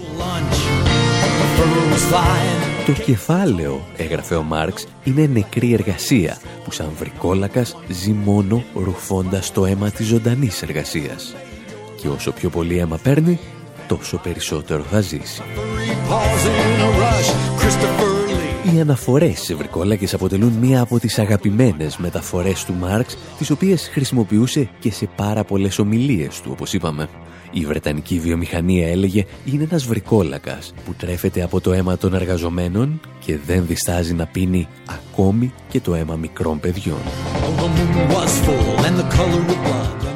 Το 2.86 2.92
κεφάλαιο, 2.92 3.82
έγραφε 3.98 4.36
ο 4.36 4.44
Μάρξ, 4.44 4.88
είναι 5.04 5.26
νεκρή 5.26 5.74
εργασία 5.74 6.38
που 6.64 6.72
σαν 6.72 6.90
βρικόλακας 7.00 7.76
ζει 7.90 8.12
μόνο 8.12 8.64
ρουφώντας 8.74 9.52
το 9.52 9.66
αίμα 9.66 9.90
της 9.90 10.06
ζωντανής 10.06 10.62
εργασίας. 10.62 11.36
Και 12.02 12.08
όσο 12.08 12.32
πιο 12.32 12.50
πολύ 12.50 12.78
αίμα 12.78 12.98
παίρνει, 12.98 13.40
τόσο 13.88 14.18
περισσότερο 14.18 14.84
θα 14.84 15.02
ζήσει. 15.02 15.42
Οι 18.74 18.80
αναφορές 18.80 19.40
σε 19.40 19.56
βρικόλακες 19.56 20.14
αποτελούν 20.14 20.52
μία 20.52 20.82
από 20.82 21.00
τις 21.00 21.20
αγαπημένες 21.20 21.98
μεταφορές 21.98 22.66
του 22.66 22.74
Μάρξ, 22.74 23.18
τις 23.38 23.50
οποίες 23.50 23.90
χρησιμοποιούσε 23.92 24.70
και 24.80 24.92
σε 24.92 25.10
πάρα 25.16 25.44
πολλές 25.44 25.80
ομιλίες 25.80 26.42
του, 26.42 26.50
όπως 26.54 26.74
είπαμε. 26.74 27.10
Η 27.56 27.66
Βρετανική 27.66 28.20
βιομηχανία 28.20 28.88
έλεγε 28.88 29.26
είναι 29.46 29.64
ένας 29.64 29.86
βρικόλακας 29.86 30.74
που 30.86 30.94
τρέφεται 30.94 31.44
από 31.44 31.62
το 31.62 31.74
αίμα 31.74 31.98
των 31.98 32.14
εργαζομένων 32.14 33.00
και 33.26 33.38
δεν 33.46 33.66
διστάζει 33.66 34.14
να 34.14 34.26
πίνει 34.26 34.68
ακόμη 34.86 35.54
και 35.70 35.80
το 35.80 35.94
αίμα 35.94 36.16
μικρών 36.16 36.60
παιδιών. 36.60 36.98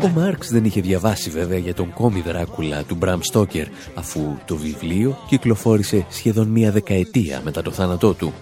Ο 0.04 0.08
Μάρξ 0.08 0.52
δεν 0.52 0.66
είχε 0.66 0.82
διαβάσει 0.82 1.30
βέβαια 1.30 1.58
για 1.58 1.74
τον 1.74 1.94
κόμι 1.94 2.22
Δράκουλα 2.22 2.84
του 2.84 2.96
Μπραμ 2.96 3.20
Στόκερ 3.22 3.68
αφού 3.94 4.38
το 4.46 4.56
βιβλίο 4.56 5.18
κυκλοφόρησε 5.28 6.06
σχεδόν 6.10 6.48
μία 6.48 6.72
δεκαετία 6.72 7.42
μετά 7.44 7.62
το 7.62 7.72
θάνατό 7.72 8.14
του. 8.14 8.34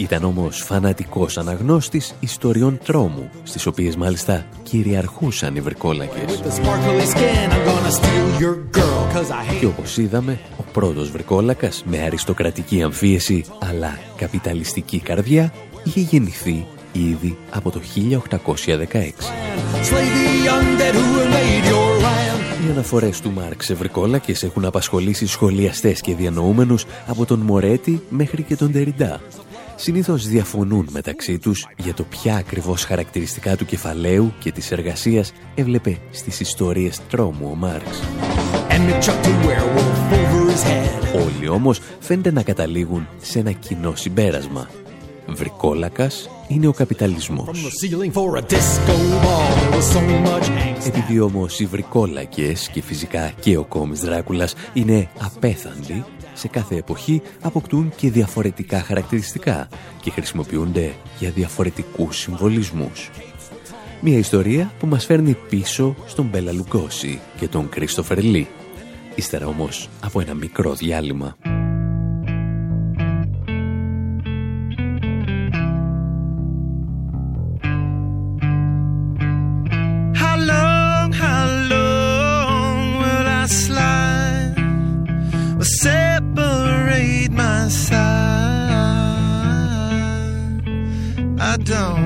Ήταν 0.00 0.24
όμως 0.24 0.62
φανατικός 0.62 1.38
αναγνώστης 1.38 2.14
ιστοριών 2.20 2.78
τρόμου, 2.84 3.30
στις 3.42 3.66
οποίες 3.66 3.96
μάλιστα 3.96 4.46
κυριαρχούσαν 4.62 5.56
οι 5.56 5.60
βρικόλακες. 5.60 6.40
Και 9.60 9.66
όπως 9.66 9.96
είδαμε, 9.96 10.40
ο 10.58 10.62
πρώτος 10.72 11.10
βρικόλακας 11.10 11.82
με 11.86 11.98
αριστοκρατική 11.98 12.82
αμφίεση 12.82 13.44
αλλά 13.58 13.98
καπιταλιστική 14.16 15.00
καρδιά 15.00 15.52
είχε 15.84 16.00
γεννηθεί 16.00 16.66
ήδη 16.92 17.36
από 17.50 17.70
το 17.70 17.80
1816. 17.80 19.32
Οι 22.66 22.70
αναφορές 22.70 23.20
του 23.20 23.30
Μάρξ 23.30 23.64
σε 23.66 23.74
βρικόλακες 23.74 24.42
έχουν 24.42 24.64
απασχολήσει 24.64 25.26
σχολιαστές 25.26 26.00
και 26.00 26.14
διανοούμενους 26.14 26.84
από 27.06 27.24
τον 27.24 27.38
Μορέτη 27.38 28.02
μέχρι 28.08 28.42
και 28.42 28.56
τον 28.56 28.72
Τεριντά. 28.72 29.20
Συνήθως 29.82 30.26
διαφωνούν 30.26 30.88
μεταξύ 30.90 31.38
τους 31.38 31.66
για 31.76 31.94
το 31.94 32.02
ποια 32.02 32.36
ακριβώς 32.36 32.84
χαρακτηριστικά 32.84 33.56
του 33.56 33.64
κεφαλαίου 33.64 34.32
και 34.38 34.52
της 34.52 34.70
εργασίας 34.70 35.32
έβλεπε 35.54 35.98
στις 36.10 36.40
ιστορίες 36.40 37.00
τρόμου 37.10 37.48
ο 37.52 37.54
Μάρξ. 37.54 38.02
Όλοι 41.26 41.48
όμως 41.48 41.80
φαίνεται 41.98 42.32
να 42.32 42.42
καταλήγουν 42.42 43.08
σε 43.20 43.38
ένα 43.38 43.52
κοινό 43.52 43.94
συμπέρασμα. 43.94 44.70
Βρικόλακας 45.26 46.30
είναι 46.48 46.66
ο 46.66 46.72
καπιταλισμός. 46.72 47.48
Επειδή 50.86 51.20
όμως 51.20 51.60
οι 51.60 51.66
βρικόλακες 51.66 52.68
και 52.68 52.82
φυσικά 52.82 53.32
και 53.40 53.56
ο 53.56 53.64
κόμις 53.64 54.00
Δράκουλας 54.00 54.54
είναι 54.72 55.08
απέθαντοι, 55.18 56.04
σε 56.34 56.48
κάθε 56.48 56.76
εποχή 56.76 57.22
αποκτούν 57.40 57.92
και 57.96 58.10
διαφορετικά 58.10 58.80
χαρακτηριστικά 58.80 59.68
και 60.02 60.10
χρησιμοποιούνται 60.10 60.94
για 61.18 61.30
διαφορετικούς 61.30 62.18
συμβολισμούς. 62.18 63.10
Μια 64.00 64.18
ιστορία 64.18 64.72
που 64.78 64.86
μας 64.86 65.04
φέρνει 65.04 65.36
πίσω 65.48 65.96
στον 66.06 66.26
Μπέλα 66.26 66.52
Λουκόση 66.52 67.20
και 67.36 67.48
τον 67.48 67.68
Κρίστοφερ 67.68 68.22
Λί. 68.22 68.48
Ύστερα 69.14 69.46
όμως 69.46 69.88
από 70.00 70.20
ένα 70.20 70.34
μικρό 70.34 70.74
διάλειμμα. 70.74 71.59
don't. 91.64 91.99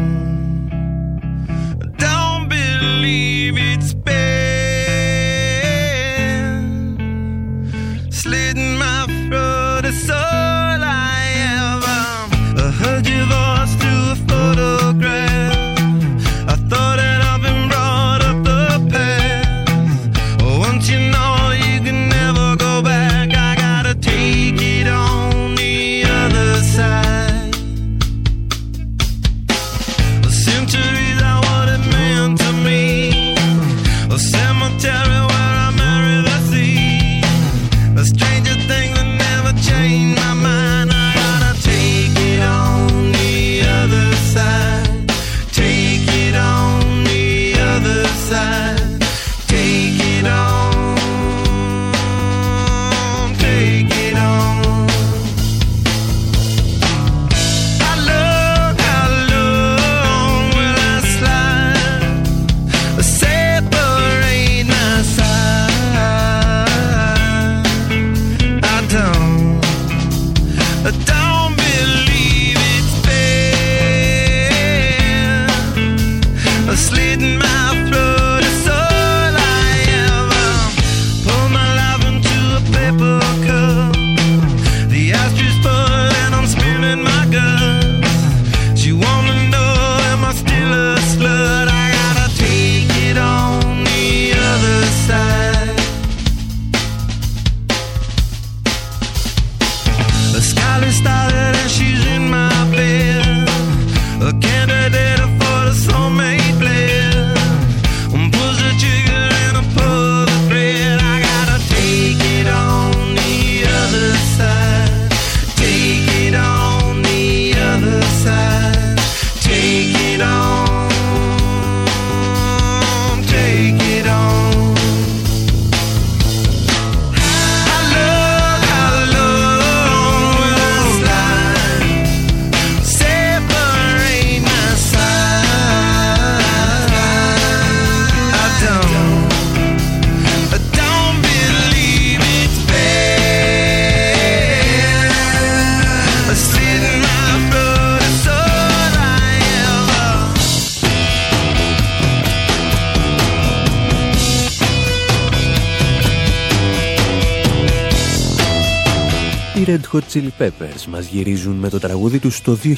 Hot 159.56 160.02
Chili 160.12 160.30
Peppers 160.38 160.84
μας 160.88 161.06
γυρίζουν 161.06 161.54
με 161.54 161.68
το 161.68 161.78
τραγούδι 161.78 162.18
τους 162.18 162.40
το 162.40 162.58
2000 162.64 162.76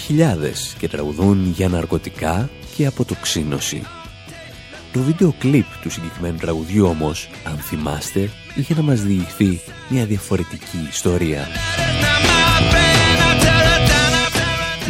και 0.79 0.89
τραγουδούν 0.89 1.53
για 1.57 1.69
ναρκωτικά 1.69 2.51
και 2.77 2.87
αποτοξίνωση. 2.87 3.83
Το 4.93 5.01
βίντεο 5.01 5.35
κλιπ 5.39 5.65
του 5.83 5.91
συγκεκριμένου 5.91 6.37
τραγουδιού 6.37 6.87
όμως, 6.87 7.29
αν 7.45 7.57
θυμάστε, 7.57 8.31
είχε 8.55 8.75
να 8.75 8.83
μας 8.83 9.03
διηγηθεί 9.03 9.61
μια 9.89 10.05
διαφορετική 10.05 10.79
ιστορία. 10.91 11.47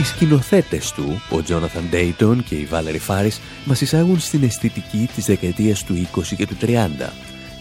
Οι 0.00 0.04
σκηνοθέτες 0.04 0.92
του, 0.92 1.22
ο 1.30 1.42
Τζόναθαν 1.42 1.88
Ντέιτον 1.90 2.44
και 2.44 2.54
η 2.54 2.64
Βάλερη 2.64 2.98
Φάρις, 2.98 3.40
μας 3.64 3.80
εισάγουν 3.80 4.20
στην 4.20 4.42
αισθητική 4.42 5.08
της 5.14 5.24
δεκαετίας 5.24 5.84
του 5.84 6.08
20 6.14 6.34
και 6.36 6.46
του 6.46 6.56
30 6.60 7.12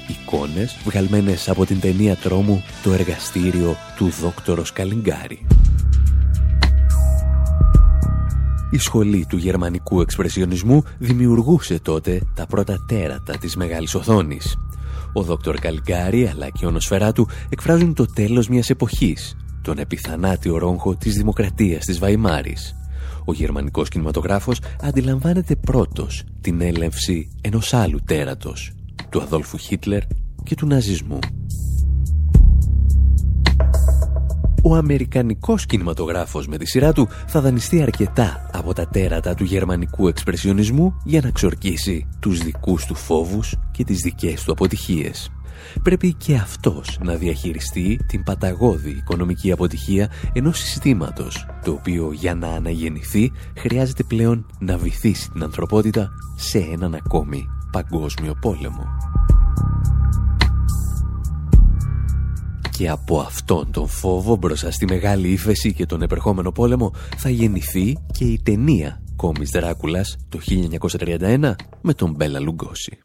εικόνες 0.08 0.78
βγαλμένες 0.86 1.50
από 1.50 1.66
την 1.66 1.80
ταινία 1.80 2.16
τρόμου 2.16 2.64
«Το 2.84 2.94
εργαστήριο 2.94 3.76
του 3.98 4.10
δόκτωρος 4.22 4.72
Καλιγκάρη». 4.72 5.48
Η 8.72 8.78
σχολή 8.78 9.26
του 9.30 9.38
γερμανικού 9.38 10.02
εξπρεσιονισμού 10.02 10.84
δημιουργούσε 10.98 11.80
τότε 11.80 12.22
τα 12.34 12.46
πρώτα 12.46 12.86
τέρατα 12.88 13.38
της 13.38 13.56
μεγάλης 13.56 13.96
οθόνης. 13.96 14.58
Ο 15.14 15.22
δόκτωρ 15.22 15.56
Καλιγκάρη 15.56 16.28
αλλά 16.28 16.50
και 16.50 16.66
ο 16.66 16.72
νοσφαιρά 16.72 17.12
του 17.12 17.30
εκφράζουν 17.50 17.94
το 17.94 18.06
τέλος 18.06 18.48
μιας 18.48 18.70
εποχής, 18.70 19.36
τον 19.62 19.78
επιθανάτιο 19.78 20.58
ρόγχο 20.58 20.96
της 20.96 21.16
δημοκρατίας 21.16 21.86
της 21.86 22.00
Βαϊμάρης. 22.00 22.76
Ο 23.26 23.34
γερμανικός 23.34 23.90
κινηματογράφος 23.90 24.60
αντιλαμβάνεται 24.82 25.56
πρώτος 25.56 26.24
την 26.42 26.62
έλευση 26.62 27.30
ενός 27.42 27.74
άλλου 27.74 28.00
τέρατος, 28.06 28.72
του 29.10 29.22
Αδόλφου 29.22 29.58
Χίτλερ 29.58 30.02
και 30.44 30.56
του 30.56 30.68
ναζισμού. 30.68 31.20
Ο 34.68 34.76
Αμερικανικός 34.76 35.66
κινηματογράφος 35.66 36.48
με 36.48 36.58
τη 36.58 36.66
σειρά 36.66 36.94
του 36.94 37.08
θα 37.28 37.42
δανειστεί 37.42 37.82
αρκετά 37.82 38.50
από 38.54 38.74
τα 38.74 38.88
τέρατα 38.88 39.36
του 39.36 39.44
γερμανικού 39.44 40.08
εξπρεσιονισμού 40.08 40.96
για 41.04 41.22
να 41.22 41.32
ξορκίσει 41.32 42.08
τους 42.20 42.40
δικούς 42.40 42.86
του 42.86 42.96
φόβους 42.96 43.56
και 43.72 43.84
τις 43.84 44.00
δικές 44.02 44.44
του 44.44 44.52
αποτυχίες. 44.52 45.30
Πρέπει 45.84 46.14
και 46.14 46.36
αυτός 46.36 46.98
να 47.04 47.16
διαχειριστεί 47.16 48.00
την 48.08 48.24
παταγώδη 48.24 48.90
οικονομική 48.90 49.52
αποτυχία 49.52 50.12
ενός 50.34 50.60
συστήματος, 50.60 51.46
το 51.64 51.72
οποίο 51.72 52.12
για 52.12 52.36
να 52.36 52.48
αναγεννηθεί 52.48 53.32
χρειάζεται 53.58 54.04
πλέον 54.04 54.46
να 54.60 54.78
βυθίσει 54.78 55.32
την 55.32 55.44
ανθρωπότητα 55.44 56.10
σε 56.36 56.58
έναν 56.58 56.94
ακόμη 56.94 57.48
παγκόσμιο 57.76 58.34
πόλεμο. 58.42 58.84
Και 62.78 62.90
από 62.90 63.20
αυτόν 63.20 63.72
τον 63.72 63.88
φόβο 63.88 64.36
μπροστά 64.36 64.72
στη 64.72 64.86
μεγάλη 64.86 65.28
ύφεση 65.28 65.74
και 65.74 65.86
τον 65.86 66.02
επερχόμενο 66.02 66.52
πόλεμο 66.52 66.94
θα 67.18 67.30
γεννηθεί 67.30 67.98
και 68.12 68.26
η 68.26 68.42
ταινία 68.44 69.02
κόμις 69.16 69.50
Δράκουλας 69.50 70.18
το 70.30 70.40
1931 71.00 71.56
με 71.82 71.94
τον 71.94 72.12
Μπέλα 72.12 72.40
Λουγκώση. 72.40 72.98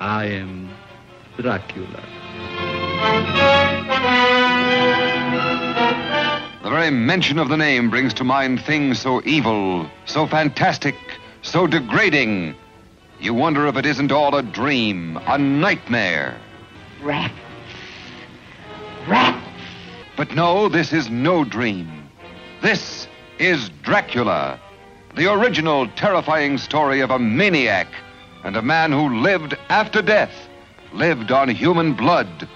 I 0.00 0.24
am 0.42 0.52
Dracula. 1.38 2.02
Very 6.72 6.90
mention 6.90 7.38
of 7.38 7.50
the 7.50 7.56
name 7.56 7.90
brings 7.90 8.14
to 8.14 8.24
mind 8.24 8.58
things 8.64 8.98
so 8.98 9.20
evil, 9.26 9.86
so 10.06 10.26
fantastic, 10.26 10.94
so 11.42 11.66
degrading. 11.66 12.54
You 13.20 13.34
wonder 13.34 13.66
if 13.66 13.76
it 13.76 13.84
isn't 13.84 14.10
all 14.10 14.34
a 14.34 14.42
dream, 14.42 15.18
a 15.26 15.36
nightmare. 15.36 16.34
Rats. 17.02 17.34
Rats. 19.06 19.46
But 20.16 20.34
no, 20.34 20.70
this 20.70 20.94
is 20.94 21.10
no 21.10 21.44
dream. 21.44 22.08
This 22.62 23.06
is 23.38 23.68
Dracula, 23.82 24.58
the 25.14 25.30
original 25.30 25.88
terrifying 25.88 26.56
story 26.56 27.00
of 27.00 27.10
a 27.10 27.18
maniac 27.18 27.88
and 28.44 28.56
a 28.56 28.62
man 28.62 28.92
who 28.92 29.20
lived 29.20 29.58
after 29.68 30.00
death, 30.00 30.48
lived 30.94 31.32
on 31.32 31.50
human 31.50 31.92
blood. 31.92 32.48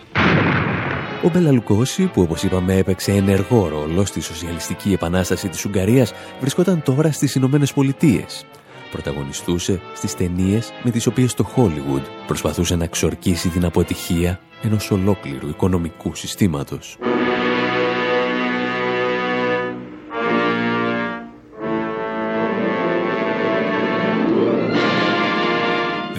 Ο 1.24 1.28
Μπελαλουκώση, 1.28 2.06
που 2.06 2.22
όπως 2.22 2.42
είπαμε 2.42 2.76
έπαιξε 2.76 3.12
ενεργό 3.12 3.68
ρόλο 3.68 4.04
στη 4.04 4.20
σοσιαλιστική 4.20 4.92
επανάσταση 4.92 5.48
της 5.48 5.64
Ουγγαρίας, 5.64 6.12
βρισκόταν 6.40 6.82
τώρα 6.82 7.12
στις 7.12 7.34
Ηνωμένες 7.34 7.72
Πολιτείες. 7.72 8.44
Πρωταγωνιστούσε 8.90 9.80
στις 9.94 10.14
ταινίες 10.14 10.72
με 10.82 10.90
τις 10.90 11.06
οποίες 11.06 11.34
το 11.34 11.46
Hollywood 11.56 12.02
προσπαθούσε 12.26 12.76
να 12.76 12.86
ξορκίσει 12.86 13.48
την 13.48 13.64
αποτυχία 13.64 14.40
ενός 14.62 14.90
ολόκληρου 14.90 15.48
οικονομικού 15.48 16.14
συστήματος. 16.14 16.98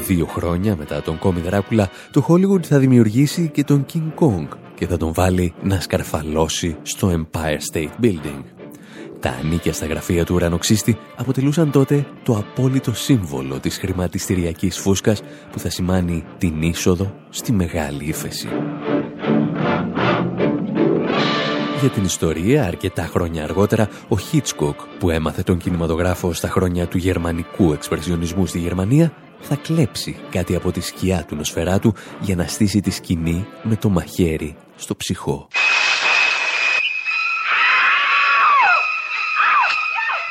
Δύο 0.07 0.25
χρόνια 0.25 0.75
μετά 0.75 1.01
τον 1.01 1.19
κόμι 1.19 1.39
Δράκουλα, 1.39 1.89
το 2.11 2.25
Hollywood 2.27 2.63
θα 2.63 2.79
δημιουργήσει 2.79 3.49
και 3.53 3.63
τον 3.63 3.85
King 3.93 4.19
Kong 4.19 4.47
και 4.77 4.87
θα 4.87 4.97
τον 4.97 5.13
βάλει 5.13 5.53
να 5.61 5.79
σκαρφαλώσει 5.79 6.77
στο 6.81 7.11
Empire 7.11 7.57
State 7.73 8.03
Building. 8.03 8.43
Τα 9.19 9.29
ανίκια 9.29 9.73
στα 9.73 9.85
γραφεία 9.85 10.25
του 10.25 10.35
ουρανοξύστη 10.35 10.97
αποτελούσαν 11.15 11.71
τότε 11.71 12.05
το 12.23 12.37
απόλυτο 12.37 12.93
σύμβολο 12.93 13.59
της 13.59 13.77
χρηματιστηριακής 13.77 14.77
φούσκας 14.77 15.21
που 15.51 15.59
θα 15.59 15.69
σημάνει 15.69 16.23
την 16.37 16.61
είσοδο 16.61 17.13
στη 17.29 17.51
μεγάλη 17.51 18.03
ύφεση. 18.05 18.47
Για 21.79 21.89
την 21.89 22.03
ιστορία, 22.03 22.65
αρκετά 22.65 23.03
χρόνια 23.03 23.43
αργότερα, 23.43 23.89
ο 24.07 24.17
Χίτσκοκ, 24.17 24.79
που 24.99 25.09
έμαθε 25.09 25.43
τον 25.43 25.57
κινηματογράφο 25.57 26.33
στα 26.33 26.47
χρόνια 26.47 26.87
του 26.87 26.97
γερμανικού 26.97 27.73
εξπρεσιονισμού 27.73 28.45
στη 28.45 28.59
Γερμανία, 28.59 29.13
θα 29.39 29.55
κλέψει 29.55 30.15
κάτι 30.29 30.55
από 30.55 30.71
τη 30.71 30.81
σκιά 30.81 31.25
του 31.27 31.35
νοσφαιράτου 31.35 31.93
για 32.19 32.35
να 32.35 32.47
στήσει 32.47 32.79
τη 32.79 32.89
σκηνή 32.89 33.45
με 33.63 33.75
το 33.75 33.89
μαχαίρι 33.89 34.55
στο 34.77 34.95
ψυχό. 34.95 35.47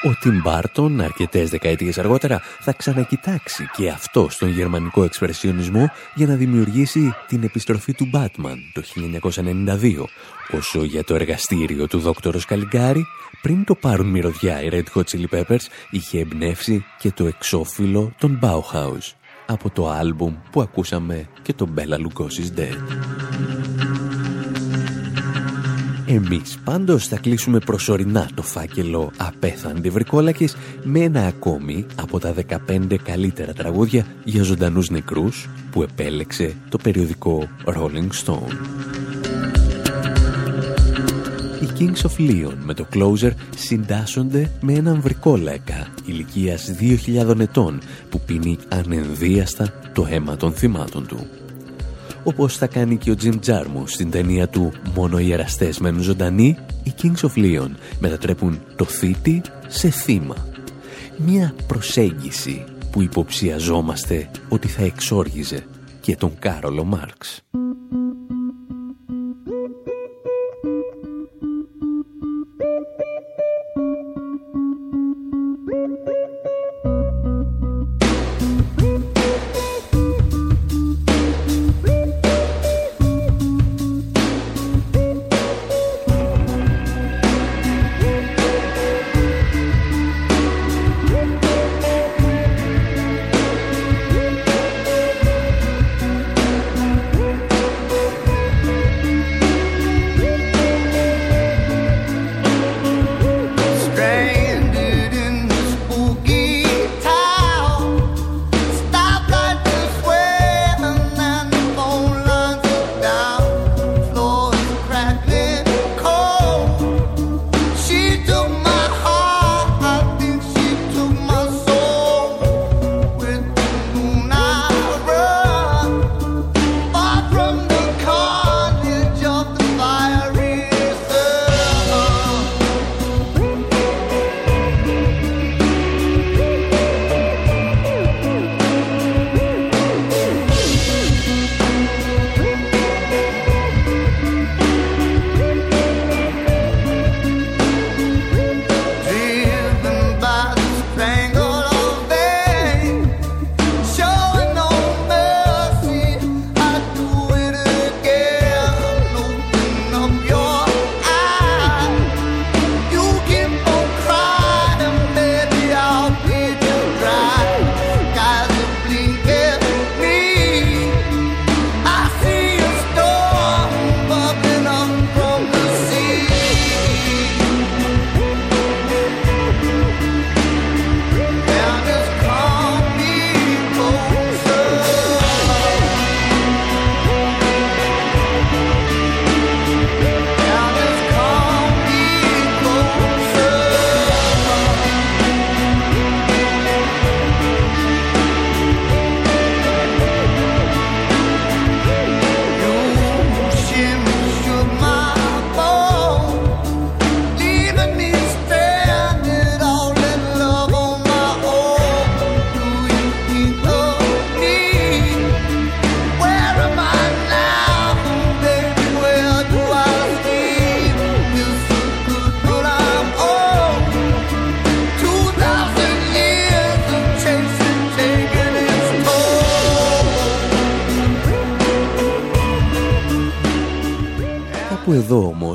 Ο 0.07 0.17
Τιμ 0.21 0.41
Μπάρτον, 0.41 1.01
αρκετές 1.01 1.51
δεκαετίες 1.51 1.99
αργότερα, 1.99 2.43
θα 2.61 2.73
ξανακοιτάξει 2.73 3.69
και 3.77 3.89
αυτό 3.89 4.27
στον 4.31 4.49
γερμανικό 4.49 5.05
εξπρεσιονισμό 5.05 5.91
για 6.15 6.27
να 6.27 6.35
δημιουργήσει 6.35 7.15
την 7.27 7.43
επιστροφή 7.43 7.93
του 7.95 8.09
Μπάτμαν 8.11 8.59
το 8.75 8.83
1992, 8.83 10.05
όσο 10.51 10.85
για 10.85 11.05
το 11.05 11.15
εργαστήριο 11.15 11.87
του 11.87 11.99
δόκτωρος 11.99 12.45
Καλιγκάρη, 12.45 13.07
πριν 13.43 13.65
το 13.65 13.75
πάρουν 13.75 14.07
μυρωδιά 14.07 14.63
οι 14.63 14.69
Red 14.73 14.85
Hot 14.95 15.05
Chili 15.05 15.27
Peppers, 15.31 15.67
είχε 15.91 16.19
εμπνεύσει 16.19 16.85
και 16.99 17.11
το 17.11 17.27
εξώφυλλο 17.27 18.13
των 18.19 18.39
Bauhaus, 18.43 19.13
από 19.47 19.71
το 19.71 19.91
άλμπουμ 19.91 20.35
που 20.51 20.61
ακούσαμε 20.61 21.29
και 21.43 21.53
το 21.53 21.69
Bella 21.77 21.99
Lugosi's 21.99 22.59
Dead. 22.59 24.06
Εμείς 26.17 26.59
πάντως 26.65 27.09
θα 27.09 27.17
κλείσουμε 27.17 27.59
προσωρινά 27.59 28.29
το 28.35 28.43
φάκελο 28.43 29.11
«Απέθαντη 29.17 29.91
βρικόλακες» 29.91 30.57
με 30.83 31.01
ένα 31.01 31.27
ακόμη 31.27 31.87
από 31.97 32.19
τα 32.19 32.35
15 32.69 32.97
καλύτερα 33.03 33.53
τραγούδια 33.53 34.07
για 34.25 34.43
ζωντανούς 34.43 34.91
νεκρούς 34.91 35.49
που 35.71 35.83
επέλεξε 35.83 36.55
το 36.69 36.79
περιοδικό 36.79 37.49
Rolling 37.65 38.09
Stone. 38.25 38.53
Οι 41.61 41.69
Kings 41.79 42.07
of 42.07 42.31
Leon 42.31 42.55
με 42.65 42.75
το 42.75 42.87
Closer 42.95 43.31
συντάσσονται 43.57 44.51
με 44.61 44.73
έναν 44.73 45.01
βρικόλακα 45.01 45.89
ηλικίας 46.05 46.75
2.000 46.81 47.41
ετών 47.41 47.81
που 48.11 48.21
πίνει 48.21 48.59
ανενδίαστα 48.69 49.73
το 49.93 50.07
αίμα 50.11 50.37
των 50.37 50.53
θυμάτων 50.53 51.07
του 51.07 51.27
όπως 52.27 52.57
θα 52.57 52.67
κάνει 52.67 52.97
και 52.97 53.11
ο 53.11 53.15
Jim 53.23 53.39
Jarmusch 53.47 53.87
στην 53.87 54.11
ταινία 54.11 54.49
του 54.49 54.73
«Μόνο 54.95 55.19
οι 55.19 55.33
εραστές 55.33 55.79
μένουν 55.79 56.03
ζωντανοί», 56.03 56.57
οι 56.83 56.93
Kings 57.03 57.29
of 57.29 57.39
Leon 57.39 57.71
μετατρέπουν 57.99 58.61
το 58.77 58.85
θήτη 58.85 59.43
σε 59.67 59.91
θύμα. 59.91 60.35
Μια 61.17 61.55
προσέγγιση 61.67 62.65
που 62.91 63.03
υποψιαζόμαστε 63.03 64.31
ότι 64.49 64.69
θα 64.69 64.85
εξόργιζε 64.85 65.67
και 66.01 66.17
τον 66.17 66.39
Κάρολο 66.39 66.85
Μάρξ. 66.85 67.43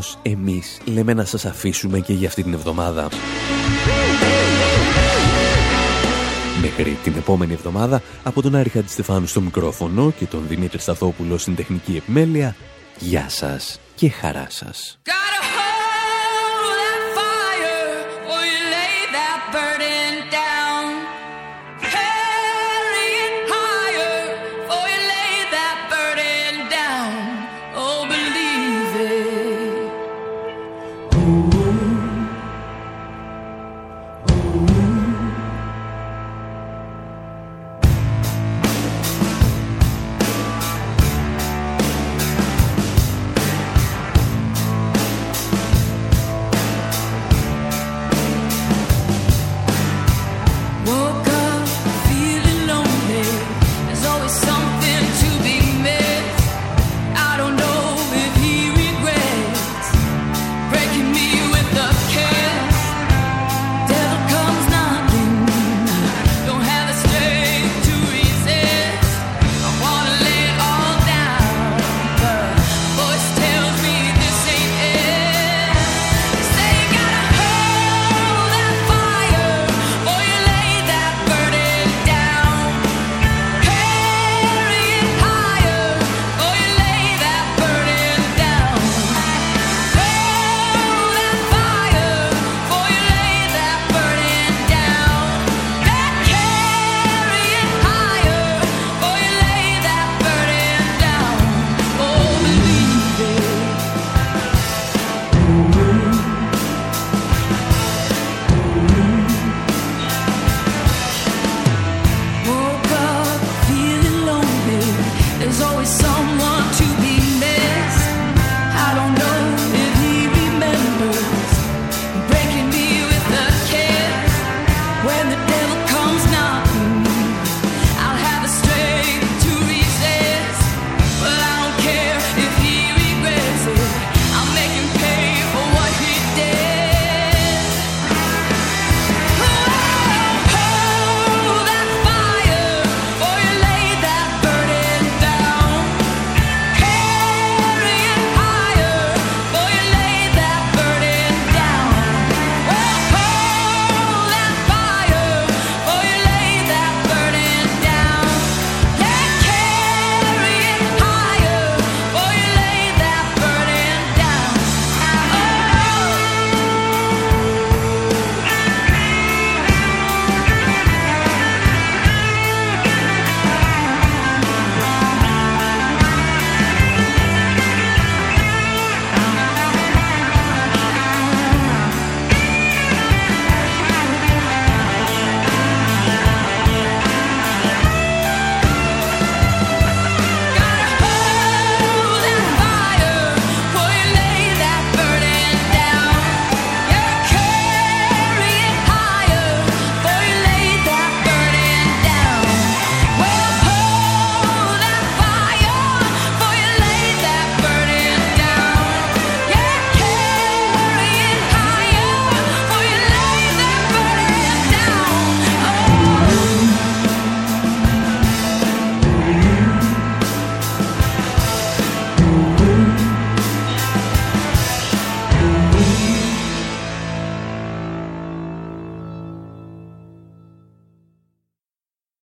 Όμως, 0.02 0.18
εμείς 0.22 0.78
λέμε 0.86 1.14
να 1.14 1.26
σας 1.26 1.45
αφήσουμε 1.45 1.99
και 1.99 2.14
για 2.14 2.28
αυτή 2.28 2.43
την 2.43 2.54
εβδομάδα. 2.54 3.10
Μέχρι 6.62 6.97
την 7.04 7.16
επόμενη 7.18 7.54
εβδομάδα, 7.54 8.02
από 8.24 8.41
τον 8.41 8.56
Άρη 8.56 8.70
Χατζηστεφάνου 8.70 9.28
στο 9.28 9.41
μικρόφωνο 9.41 10.12
και 10.12 10.26
τον 10.26 10.47
Δημήτρη 10.47 10.80
Σταθόπουλο 10.80 11.38
στην 11.38 11.56
τεχνική 11.56 11.95
επιμέλεια, 11.95 12.56
γεια 12.99 13.30
σας 13.30 13.80
και 13.95 14.10
χαρά 14.10 14.47
σας. 14.49 14.99